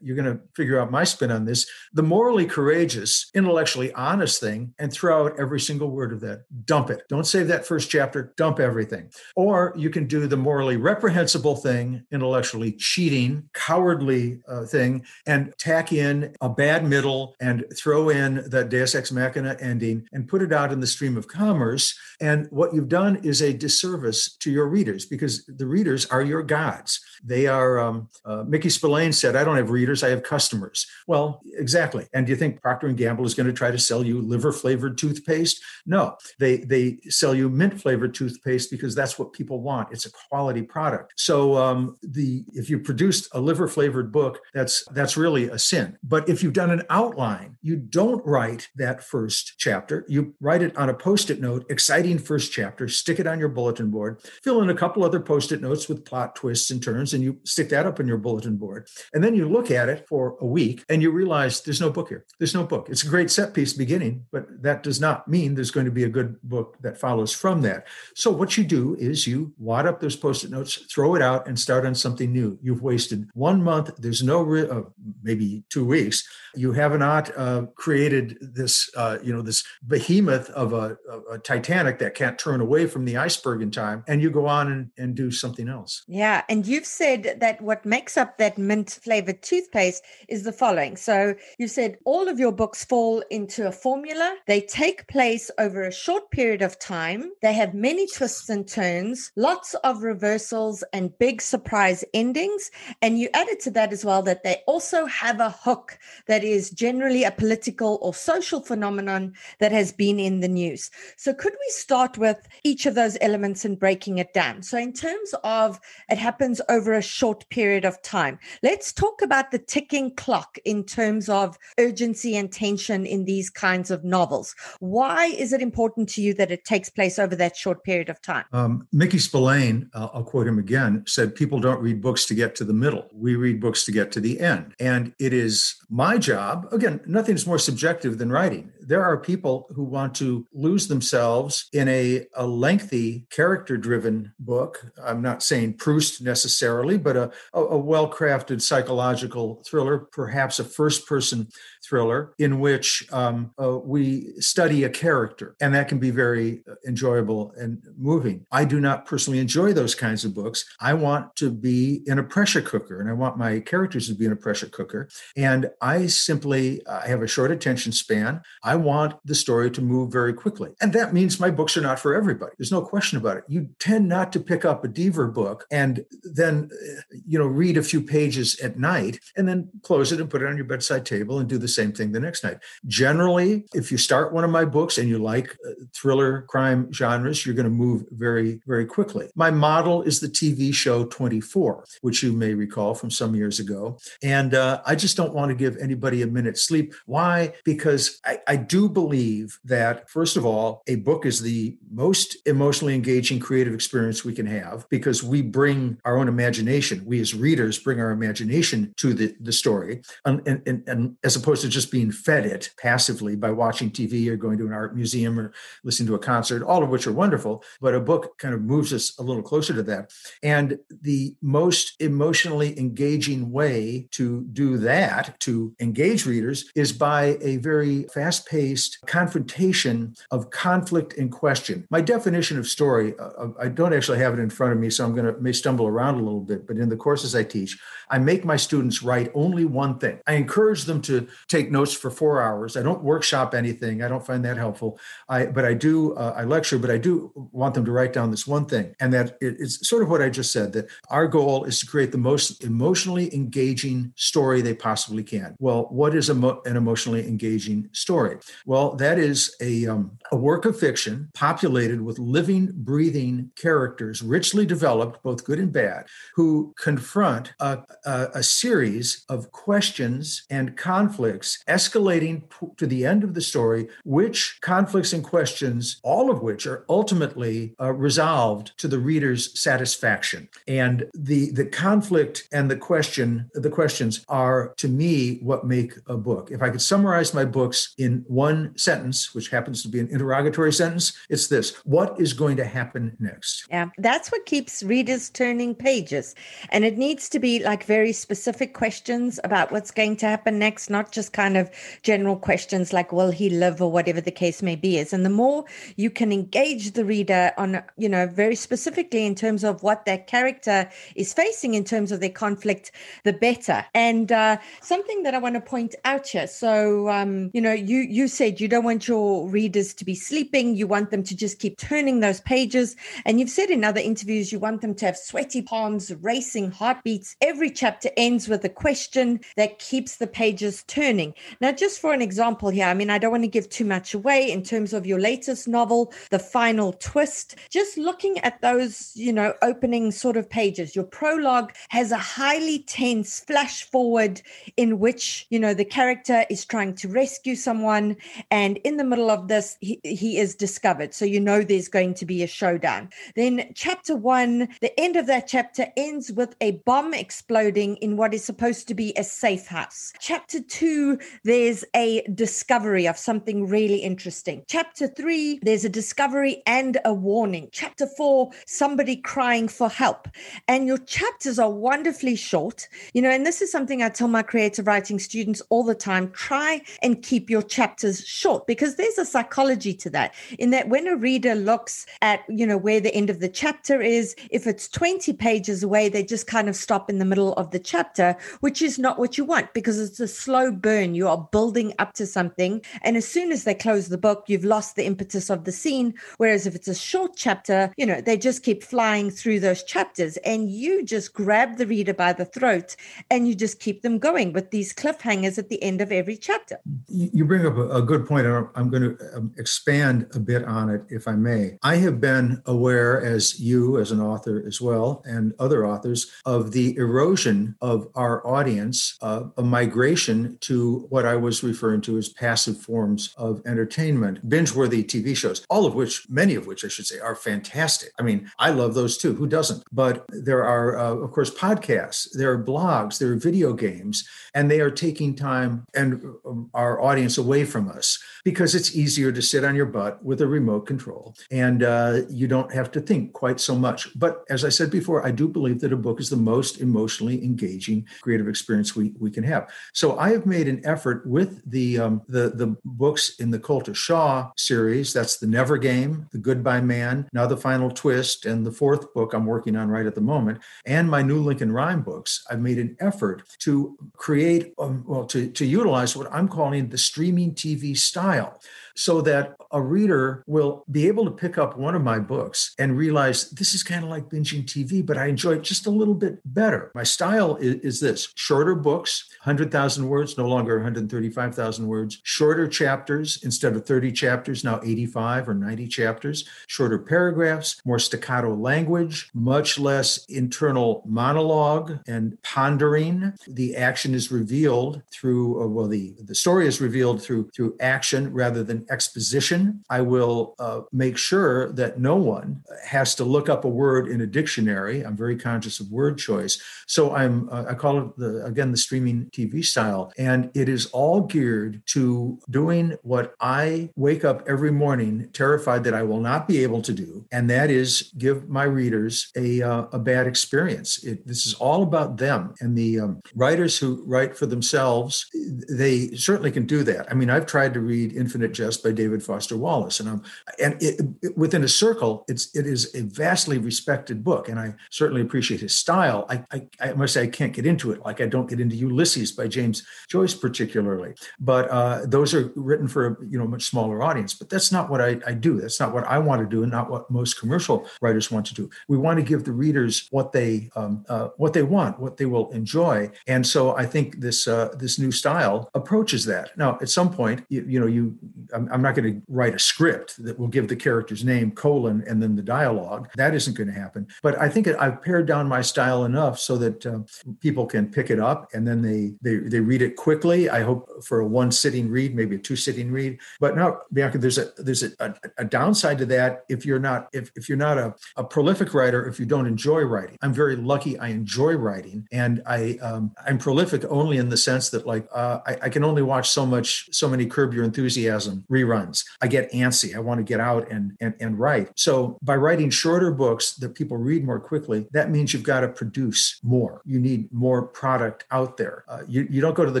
[0.00, 1.66] you're going to figure out my spin on this.
[1.92, 6.42] The morally courageous, intellectually honest thing and throw out every single word of that.
[6.64, 7.02] Dump it.
[7.08, 9.10] Don't save that first chapter, dump everything.
[9.36, 15.92] Or you can do the morally reprehensible thing, intellectually cheating, cowardly uh, thing, and tack
[15.92, 20.52] in a bad middle and throw in that Deus Ex Machina ending and put it
[20.52, 21.98] out in the stream of commerce.
[22.20, 26.42] And what you've done is a disservice to your readers because the readers are your
[26.42, 27.00] gods.
[27.24, 30.86] They are, um, uh, Mickey Spillane said, I don't have readers, I have customers.
[31.06, 32.06] Well, exactly.
[32.12, 34.52] And do you think Procter and Gamble is going to try to sell you liver
[34.52, 35.62] flavored toothpaste?
[35.86, 39.92] No, they they sell you mint flavored toothpaste because that's what people want.
[39.92, 41.14] It's a quality product.
[41.16, 45.98] So um, the if you produced a liver flavored book, that's that's really a sin.
[46.02, 50.04] But if you've done an outline, you don't write that first chapter.
[50.08, 53.90] You write it on a post-it note, exciting first chapter, stick it on your bulletin
[53.90, 57.38] board, fill in a couple other post-it notes with plot twists and turns, and you
[57.44, 58.88] stick that up on your bulletin board.
[59.12, 62.08] And then you look at it for a week and you realize there's no book
[62.08, 62.24] here.
[62.38, 62.88] There's no book.
[62.88, 66.04] It's a great set piece beginning, but that does not mean there's going to be
[66.04, 67.86] a good book that follows from that.
[68.14, 71.58] So what you do is you wad up those post-it notes, throw it out, and
[71.58, 72.58] start on something new.
[72.62, 74.82] You've wasted one month, there's no, re- uh,
[75.22, 80.72] maybe two weeks, you have not uh, created this, uh, you know, this behemoth of
[80.72, 80.96] a,
[81.30, 84.70] a, Titanic that can't turn away from the iceberg in time, and you go on
[84.70, 86.04] and, and do something else.
[86.06, 90.96] Yeah, and you've said that what makes up that mint flavored toothpaste is the following.
[90.96, 94.36] So you said all of your books fall into a formula.
[94.46, 97.32] They take place over a short period of time.
[97.40, 102.70] They have many twists and turns, lots of reversals, and big surprise endings.
[103.00, 105.96] And you added to that as well that they also have a hook
[106.26, 110.90] that is generally a political or social phenomenon that has been in the news.
[111.16, 114.62] So, could we start with each of those elements and breaking it down?
[114.62, 119.52] So, in terms of it happens over a short period of time, let's talk about
[119.52, 124.56] the ticking clock in terms of urgency and tension in these kinds of novels.
[124.80, 128.20] Why is it important to you that it takes place over that short period of
[128.20, 128.44] time?
[128.52, 132.56] Um, Mickey Spillane, uh, I'll quote him again, said, People don't read books to get
[132.56, 133.08] to the middle.
[133.14, 134.74] We read books to get to the end.
[134.80, 138.72] And it is my job, again, nothing's more subjective than writing.
[138.86, 144.84] There are people who want to lose themselves in a, a lengthy, character driven book.
[145.02, 151.06] I'm not saying Proust necessarily, but a, a, well crafted psychological thriller, perhaps a first
[151.06, 151.48] person
[151.84, 156.74] thriller in which um, uh, we study a character, and that can be very uh,
[156.86, 158.46] enjoyable and moving.
[158.52, 160.64] I do not personally enjoy those kinds of books.
[160.80, 164.26] I want to be in a pressure cooker, and I want my characters to be
[164.26, 165.08] in a pressure cooker.
[165.36, 168.40] And I simply I have a short attention span.
[168.62, 171.98] I want the story to move very quickly, and that means my books are not
[171.98, 172.52] for everybody.
[172.58, 173.44] There's no question about it.
[173.48, 177.76] You tend not to pick up a Deaver book and then uh, you know read
[177.76, 181.06] a few pages at night and then close it and put it on your bedside
[181.06, 182.58] table and do the same thing the next night.
[182.86, 187.44] Generally, if you start one of my books and you like uh, thriller crime genres,
[187.44, 189.28] you're going to move very, very quickly.
[189.34, 193.98] My model is the TV show 24, which you may recall from some years ago.
[194.22, 196.94] And uh, I just don't want to give anybody a minute's sleep.
[197.06, 197.54] Why?
[197.64, 202.94] Because I, I do believe that, first of all, a book is the most emotionally
[202.94, 207.04] engaging creative experience we can have because we bring our own imagination.
[207.04, 210.02] We as readers bring our imagination to the, the story.
[210.24, 214.36] And, and, and as opposed to just being fed it passively by watching TV or
[214.36, 215.52] going to an art museum or
[215.84, 217.62] listening to a concert, all of which are wonderful.
[217.80, 220.12] But a book kind of moves us a little closer to that.
[220.42, 227.56] And the most emotionally engaging way to do that, to engage readers, is by a
[227.58, 231.86] very fast paced confrontation of conflict and question.
[231.88, 235.06] My definition of story, uh, I don't actually have it in front of me, so
[235.06, 237.78] I'm going to may stumble around a little bit, but in the courses I teach,
[238.10, 240.20] I make my students write only one thing.
[240.26, 242.76] I encourage them to take notes for four hours.
[242.76, 244.02] I don't workshop anything.
[244.02, 244.98] I don't find that helpful.
[245.30, 248.30] I but I do uh, I lecture, but I do want them to write down
[248.30, 250.74] this one thing, and that it's sort of what I just said.
[250.74, 255.56] That our goal is to create the most emotionally engaging story they possibly can.
[255.58, 258.36] Well, what is an emotionally engaging story?
[258.66, 264.64] Well, that is a um, a work of fiction populated with living, breathing characters, richly
[264.64, 271.62] developed, both good and bad, who confront a, a, a series of questions and conflicts
[271.68, 272.42] escalating
[272.76, 277.74] to the end of the story, which conflicts and questions, all of which are ultimately
[277.80, 280.48] uh, resolved to the reader's satisfaction.
[280.66, 286.16] And the, the conflict and the question, the questions are to me what make a
[286.16, 286.50] book.
[286.50, 290.72] If I could summarize my books in one sentence, which happens to be an interrogatory
[290.72, 293.66] sentence, it's this what is going to happen next?
[293.68, 296.34] Yeah, that's what keeps readers turning pages.
[296.70, 300.88] And it needs to be like very specific questions about what's going to happen next,
[300.88, 301.70] not just kind of
[302.02, 305.12] general questions like, will he live or whatever the case may be is.
[305.12, 305.64] And the more
[305.96, 310.26] you can engage the reader on, you know, very specifically in terms of what that
[310.26, 312.92] character is facing in terms of their conflict,
[313.24, 313.84] the better.
[313.94, 316.46] And uh, something that I want to point out here.
[316.46, 320.76] So, um, you know, you, you said you don't want your readers to be sleeping.
[320.76, 322.96] You want them to just keep turning those pages.
[323.24, 327.36] And you've said in other interviews, you want them to have sweaty palms, racing heartbeats.
[327.40, 331.34] Every chapter ends with a question that keeps the pages turning.
[331.60, 334.14] Now, just for an example here, I mean, I don't want to give too much
[334.14, 337.56] away in terms of your latest novel, The Final Twist.
[337.70, 342.80] Just looking at those, you know, opening sort of pages, your prologue has a highly
[342.80, 344.42] tense flash forward
[344.76, 348.11] in which, you know, the character is trying to rescue someone
[348.50, 351.14] And in the middle of this, he, he is discovered.
[351.14, 353.10] So you know there's going to be a showdown.
[353.36, 358.34] Then, chapter one, the end of that chapter ends with a bomb exploding in what
[358.34, 360.12] is supposed to be a safe house.
[360.20, 364.64] Chapter two, there's a discovery of something really interesting.
[364.68, 367.68] Chapter three, there's a discovery and a warning.
[367.72, 370.28] Chapter four, somebody crying for help.
[370.68, 374.42] And your chapters are wonderfully short, you know, and this is something I tell my
[374.42, 377.62] creative writing students all the time try and keep your
[377.92, 382.40] chapters short because there's a psychology to that in that when a reader looks at
[382.48, 386.24] you know where the end of the chapter is if it's 20 pages away they
[386.24, 389.44] just kind of stop in the middle of the chapter which is not what you
[389.44, 391.14] want because it's a slow burn.
[391.14, 394.64] You are building up to something and as soon as they close the book you've
[394.64, 396.14] lost the impetus of the scene.
[396.38, 400.38] Whereas if it's a short chapter you know they just keep flying through those chapters
[400.38, 402.96] and you just grab the reader by the throat
[403.30, 406.78] and you just keep them going with these cliffhangers at the end of every chapter.
[407.08, 408.46] You bring up a good point.
[408.46, 411.78] I'm going to um, expand a bit on it if i may.
[411.82, 416.72] I have been aware as you as an author as well and other authors of
[416.72, 422.28] the erosion of our audience uh, a migration to what i was referring to as
[422.28, 427.06] passive forms of entertainment binge-worthy tv shows all of which many of which i should
[427.06, 428.10] say are fantastic.
[428.18, 429.82] I mean i love those too who doesn't?
[429.92, 434.70] But there are uh, of course podcasts there are blogs there are video games and
[434.70, 439.42] they are taking time and um, our audience away from us because it's easier to
[439.42, 443.32] sit on your butt with a remote control and uh, you don't have to think
[443.32, 444.08] quite so much.
[444.18, 447.42] But as I said before, I do believe that a book is the most emotionally
[447.44, 449.70] engaging creative experience we, we can have.
[449.92, 453.94] So I have made an effort with the, um, the, the books in the Colter
[453.94, 455.12] Shaw series.
[455.12, 459.32] That's The Never Game, The Goodbye Man, Now the Final Twist, and the fourth book
[459.32, 462.44] I'm working on right at the moment, and my new Lincoln Rhyme books.
[462.50, 466.98] I've made an effort to create, um, well, to, to utilize what I'm calling the
[466.98, 468.60] streaming TV style
[468.94, 472.96] so that a reader will be able to pick up one of my books and
[472.96, 476.14] realize this is kind of like binging TV, but I enjoy it just a little
[476.14, 476.90] bit better.
[476.94, 483.42] My style is, is this shorter books, 100,000 words, no longer 135,000 words, shorter chapters
[483.42, 489.78] instead of 30 chapters, now 85 or 90 chapters, shorter paragraphs, more staccato language, much
[489.78, 493.32] less internal monologue and pondering.
[493.46, 498.32] The action is revealed through, uh, well, the, the story is revealed through, through action
[498.32, 499.61] rather than exposition.
[499.90, 504.20] I will uh, make sure that no one has to look up a word in
[504.20, 505.02] a dictionary.
[505.02, 506.60] I'm very conscious of word choice.
[506.86, 510.12] So I'm, uh, I call it the, again, the streaming TV style.
[510.18, 515.94] And it is all geared to doing what I wake up every morning terrified that
[515.94, 517.26] I will not be able to do.
[517.32, 521.02] And that is give my readers a, uh, a bad experience.
[521.04, 522.54] It, this is all about them.
[522.60, 525.26] And the um, writers who write for themselves,
[525.68, 527.10] they certainly can do that.
[527.10, 530.22] I mean, I've tried to read Infinite Jest by David Foster Wallace, and I'm
[530.62, 534.74] and it, it, within a circle, it's it is a vastly respected book, and I
[534.90, 536.26] certainly appreciate his style.
[536.28, 538.76] I, I, I must say I can't get into it like I don't get into
[538.76, 543.64] Ulysses by James Joyce particularly, but uh, those are written for a you know much
[543.64, 544.34] smaller audience.
[544.34, 545.60] But that's not what I, I do.
[545.60, 548.54] That's not what I want to do, and not what most commercial writers want to
[548.54, 548.70] do.
[548.88, 552.26] We want to give the readers what they um, uh, what they want, what they
[552.26, 556.56] will enjoy, and so I think this uh, this new style approaches that.
[556.56, 558.16] Now, at some point, you, you know, you
[558.52, 562.04] I'm, I'm not going to write a script that will give the character's name colon
[562.08, 563.10] and then the dialogue.
[563.16, 564.06] That isn't going to happen.
[564.22, 567.00] But I think I've pared down my style enough so that uh,
[567.40, 570.48] people can pick it up and then they, they they read it quickly.
[570.58, 573.18] I hope for a one sitting read, maybe a two sitting read.
[573.40, 577.08] But now, Bianca, there's a there's a, a, a downside to that if you're not
[577.12, 580.18] if if you're not a, a prolific writer, if you don't enjoy writing.
[580.22, 580.98] I'm very lucky.
[580.98, 585.38] I enjoy writing, and I um, I'm prolific only in the sense that like uh,
[585.50, 589.04] I, I can only watch so much so many Curb Your Enthusiasm reruns.
[589.22, 589.94] I get antsy.
[589.94, 591.70] I want to get out and, and, and write.
[591.76, 595.68] So by writing shorter books that people read more quickly, that means you've got to
[595.68, 596.82] produce more.
[596.84, 598.84] You need more product out there.
[598.88, 599.80] Uh, you, you don't go to the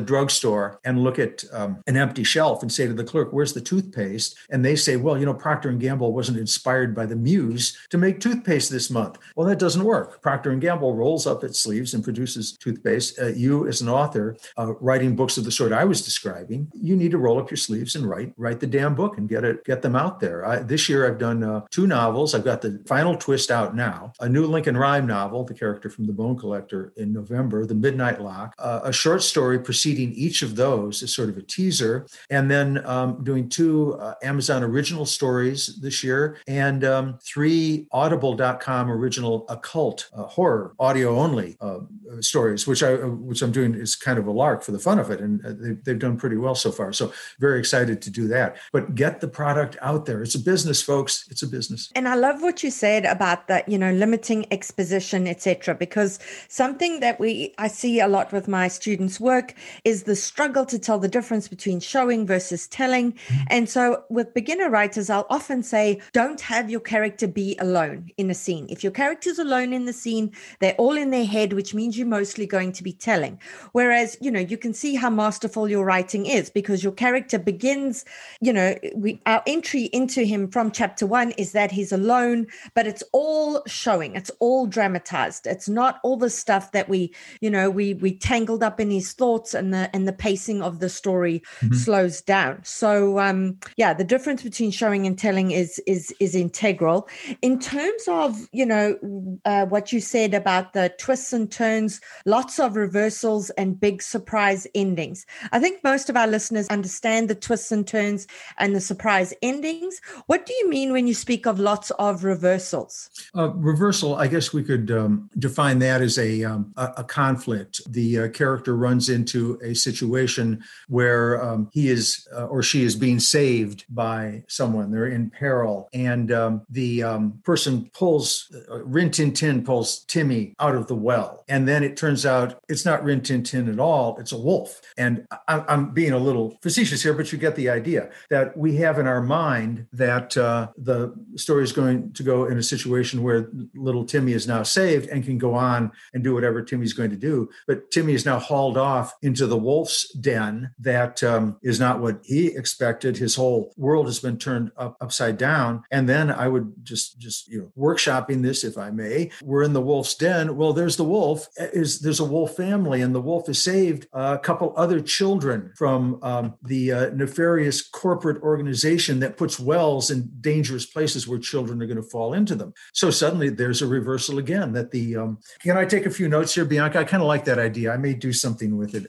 [0.00, 3.60] drugstore and look at um, an empty shelf and say to the clerk, where's the
[3.60, 4.36] toothpaste?
[4.50, 7.98] And they say, well, you know, Procter & Gamble wasn't inspired by the muse to
[7.98, 9.18] make toothpaste this month.
[9.34, 10.22] Well, that doesn't work.
[10.22, 13.18] Procter & Gamble rolls up its sleeves and produces toothpaste.
[13.18, 16.94] Uh, you as an author uh, writing books of the sort I was describing, you
[16.94, 19.64] need to roll up your sleeves and write, write the damn book and get it,
[19.64, 20.46] get them out there.
[20.46, 22.34] I, this year I've done uh, two novels.
[22.34, 26.06] I've got the final twist out now, a new Lincoln Rhyme novel, the character from
[26.06, 30.56] The Bone Collector in November, The Midnight Lock, uh, a short story preceding each of
[30.56, 35.78] those is sort of a teaser, and then um, doing two uh, Amazon original stories
[35.80, 41.78] this year and um, three Audible.com original occult uh, horror audio only uh,
[42.20, 42.94] stories, which I
[43.30, 45.52] which I'm doing is kind of a lark for the fun of it, and uh,
[45.58, 46.92] they've, they've done pretty well so far.
[46.92, 48.56] So very excited to do that.
[48.72, 50.22] But get the product out there.
[50.22, 51.26] It's a business, folks.
[51.30, 51.90] It's a business.
[51.94, 55.74] And I love what you said about that, you know, limiting exposition, etc.
[55.74, 56.18] Because
[56.48, 59.54] something that we I see a lot with my students' work
[59.84, 63.12] is the struggle to tell the difference between showing versus telling.
[63.12, 63.42] Mm-hmm.
[63.48, 68.28] And so with beginner writers, I'll often say, don't have your character be alone in
[68.28, 68.66] a scene.
[68.68, 72.06] If your character's alone in the scene, they're all in their head, which means you're
[72.06, 73.40] mostly going to be telling.
[73.70, 78.04] Whereas, you know, you can see how masterful your writing is because your character begins,
[78.40, 82.86] you know, we our entry into him from chapter one is that he's alone, but
[82.86, 85.46] it's all showing, it's all dramatized.
[85.46, 89.12] It's not all the stuff that we, you know, we we tangled up in his
[89.12, 91.74] thoughts and the and the pacing of the story mm-hmm.
[91.74, 92.60] slows down.
[92.64, 97.08] So um yeah, the difference between showing and telling is is is integral.
[97.40, 98.98] In terms of, you know,
[99.44, 104.66] uh, what you said about the twists and turns, lots of reversals and big surprise
[104.74, 105.26] endings.
[105.52, 108.26] I think most of our listeners understand the twists and turns
[108.58, 109.01] and the surprise
[109.42, 110.00] endings.
[110.26, 113.10] What do you mean when you speak of lots of reversals?
[113.36, 117.80] Uh, reversal, I guess we could um, define that as a, um, a, a, conflict.
[117.92, 122.96] The uh, character runs into a situation where um, he is uh, or she is
[122.96, 124.90] being saved by someone.
[124.90, 130.54] They're in peril, and um, the um, person pulls uh, Rin Tin Tin pulls Timmy
[130.60, 133.80] out of the well, and then it turns out it's not Rin Tin Tin at
[133.80, 134.16] all.
[134.18, 137.68] It's a wolf, and I, I'm being a little facetious here, but you get the
[137.68, 142.46] idea that we have in our mind that uh, the story is going to go
[142.46, 146.34] in a situation where little Timmy is now saved and can go on and do
[146.34, 147.48] whatever Timmy's going to do.
[147.66, 150.70] But Timmy is now hauled off into the wolf's den.
[150.78, 153.16] That um, is not what he expected.
[153.16, 155.82] His whole world has been turned up, upside down.
[155.90, 159.30] And then I would just just you know workshopping this, if I may.
[159.42, 160.56] We're in the wolf's den.
[160.56, 161.48] Well, there's the wolf.
[161.56, 166.18] Is there's a wolf family, and the wolf has saved a couple other children from
[166.22, 171.86] um, the uh, nefarious corporate organization that puts wells in dangerous places where children are
[171.86, 172.72] going to fall into them.
[172.92, 174.72] So suddenly there's a reversal again.
[174.72, 177.00] That the um, can I take a few notes here, Bianca?
[177.00, 177.92] I kind of like that idea.
[177.92, 179.06] I may do something with it.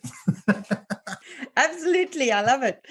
[1.55, 2.84] Absolutely, I love it.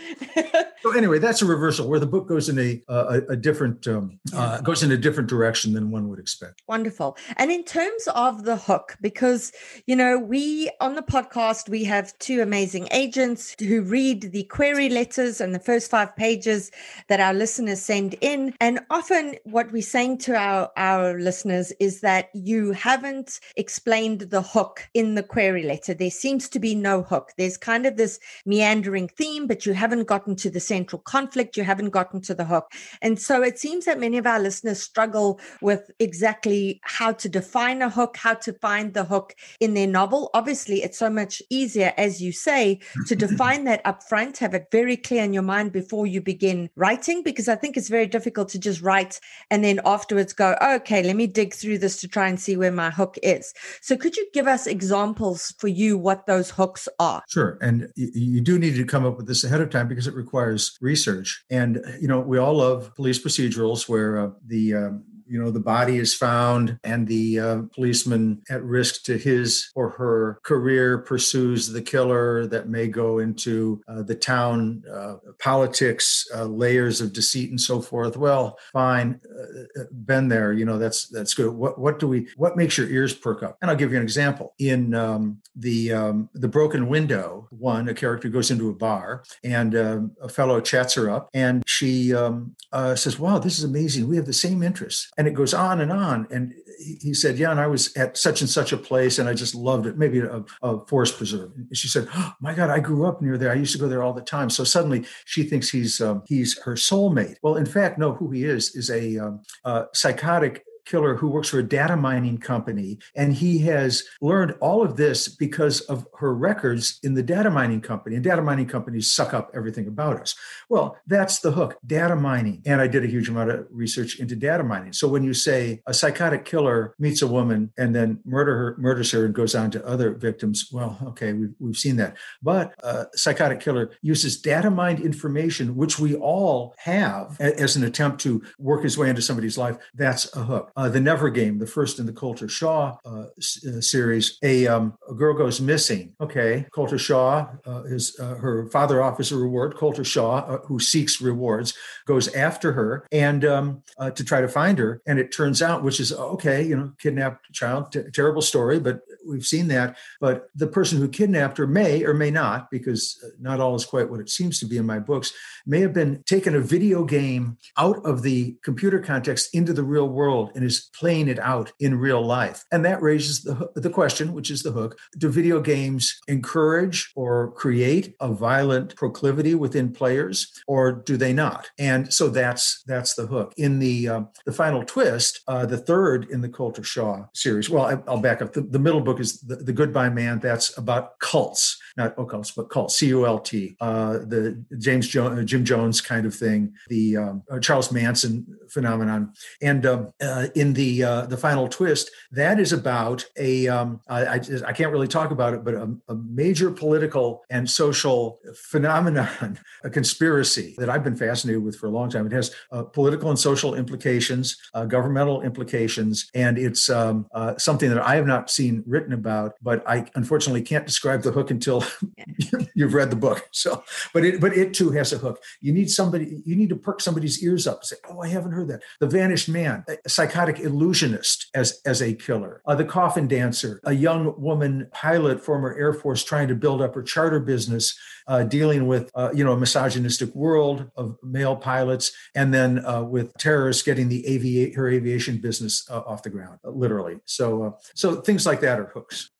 [0.82, 4.20] so anyway, that's a reversal where the book goes in a a, a different um,
[4.34, 6.62] uh, goes in a different direction than one would expect.
[6.68, 7.16] Wonderful.
[7.36, 9.52] And in terms of the hook, because
[9.86, 14.89] you know we on the podcast we have two amazing agents who read the query
[14.89, 16.70] letters and the first five pages
[17.09, 22.01] that our listeners send in, and often what we're saying to our our listeners is
[22.01, 25.94] that you haven't explained the hook in the query letter.
[25.94, 27.32] There seems to be no hook.
[27.36, 28.20] There's kind of this
[28.53, 32.45] meandering theme, but you haven't gotten to the central conflict, you haven't gotten to the
[32.45, 32.70] hook.
[33.01, 37.81] And so it seems that many of our listeners struggle with exactly how to define
[37.81, 40.29] a hook, how to find the hook in their novel.
[40.35, 44.66] Obviously, it's so much easier, as you say, to define that up front, have it
[44.70, 48.51] very clear in your mind before you begin writing, because I think it's very difficult
[48.51, 49.19] to just write
[49.51, 52.70] and then afterwards go, okay, let me dig through this to try and see where
[52.70, 53.55] my hook is.
[53.81, 57.23] So could you give us examples for you what those hooks are?
[57.29, 57.57] Sure.
[57.62, 60.77] And you do need to come up with this ahead of time because it requires
[60.81, 61.44] research.
[61.51, 65.59] And, you know, we all love police procedurals where uh, the um, you know the
[65.59, 71.69] body is found and the uh, policeman at risk to his or her career pursues
[71.69, 77.49] the killer that may go into uh, the town uh, politics uh, layers of deceit
[77.49, 78.19] and so forth.
[78.19, 81.51] Well fine uh, uh, been there you know that's that's good.
[81.51, 83.57] What what do we what makes your ears perk up?
[83.63, 84.53] And i'll give you an example.
[84.59, 89.75] In um, the um, the broken window one a character goes into a bar and
[89.75, 92.55] um, a fellow chats her up and she um,
[92.95, 94.07] says wow this is amazing.
[94.09, 96.27] We have the same interests and it goes on and on.
[96.32, 96.53] And
[97.01, 99.55] he said, "Yeah, and I was at such and such a place, and I just
[99.55, 99.97] loved it.
[99.97, 103.39] Maybe a, a forest preserve." And she said, oh, "My God, I grew up near
[103.39, 103.53] there.
[103.53, 106.59] I used to go there all the time." So suddenly, she thinks he's um, he's
[106.65, 107.36] her soulmate.
[107.40, 108.15] Well, in fact, no.
[108.15, 112.39] Who he is is a, um, a psychotic killer who works for a data mining
[112.39, 112.99] company.
[113.15, 117.81] And he has learned all of this because of her records in the data mining
[117.81, 118.17] company.
[118.17, 120.35] And data mining companies suck up everything about us.
[120.69, 122.63] Well, that's the hook data mining.
[122.67, 124.93] And I did a huge amount of research into data mining.
[124.93, 129.11] So when you say a psychotic killer meets a woman and then murder her, murders
[129.13, 132.17] her and goes on to other victims, well, okay, we've, we've seen that.
[132.43, 138.21] But a psychotic killer uses data mined information, which we all have as an attempt
[138.23, 139.77] to work his way into somebody's life.
[139.95, 140.73] That's a hook.
[140.83, 144.67] Uh, the Never Game, the first in the Colter Shaw uh, s- uh, series, a,
[144.67, 146.13] um, a, girl goes missing.
[146.21, 149.77] Okay, Colter Shaw, uh, is uh, her father offers a reward.
[149.77, 151.73] Colter Shaw, who seeks rewards,
[152.05, 153.85] goes after her and um,
[154.17, 155.01] to try to find her.
[155.07, 159.03] And it turns out, which is okay, you know, kidnapped child, t- terrible story, but
[159.27, 159.97] we've seen that.
[160.20, 164.11] But the person who kidnapped her may or may not, because not all is quite
[164.11, 165.32] what it seems to be in my books,
[165.66, 170.09] may have been taken a video game out of the computer context into the real
[170.09, 172.65] world and is playing it out in real life.
[172.73, 177.53] And that raises the, the question, which is the hook do video games encourage or
[177.53, 181.70] create a violent proclivity within players, or do they not?
[181.78, 183.53] And so that's that's the hook.
[183.57, 187.70] In the uh, the final twist, uh, the third in the Colter Shaw series.
[187.70, 188.53] Well, I, will back up.
[188.53, 190.39] The, the middle book is the, the Goodbye Man.
[190.39, 192.97] That's about cults, not occults, but cults.
[192.97, 193.76] C U L T.
[193.80, 196.74] Uh, the James jo- Jim Jones kind of thing.
[196.89, 199.32] The um, uh, Charles Manson phenomenon.
[199.60, 204.24] And um, uh, in the uh, the final twist, that is about a um, I,
[204.24, 209.59] I, I, can't really talk about it, but a, a, major political and social phenomenon,
[209.84, 212.26] a conspiracy that I've been fascinated with for a long time.
[212.26, 217.90] It has uh, political and social implications, uh, governmental implications, and it's um, uh, something
[217.90, 219.55] that I have not seen written about.
[219.61, 221.85] But I unfortunately can't describe the hook until
[222.74, 223.49] you've read the book.
[223.51, 223.83] So,
[224.15, 225.43] but it but it too has a hook.
[225.61, 226.43] You need somebody.
[226.45, 229.07] You need to perk somebody's ears up and say, "Oh, I haven't heard that." The
[229.07, 232.62] Vanished Man, a psychotic illusionist as as a killer.
[232.66, 236.95] Uh, the Coffin Dancer, a young woman pilot, former Air Force, trying to build up
[236.95, 242.12] her charter business, uh, dealing with uh, you know a misogynistic world of male pilots,
[242.35, 246.59] and then uh, with terrorists getting the avi- her aviation business uh, off the ground,
[246.65, 247.19] uh, literally.
[247.24, 249.31] So so things like that are hooks.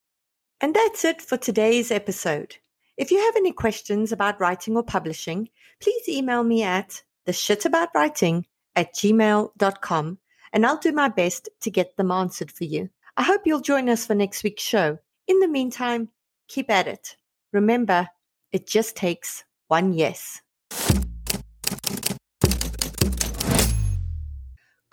[0.61, 2.57] And that's it for today's episode.
[2.97, 5.49] If you have any questions about writing or publishing,
[5.81, 10.19] please email me at the shit about writing at gmail.com
[10.53, 12.89] and I'll do my best to get them answered for you.
[13.17, 14.99] I hope you'll join us for next week's show.
[15.27, 16.09] In the meantime,
[16.47, 17.15] keep at it.
[17.51, 18.07] Remember,
[18.51, 20.41] it just takes one yes.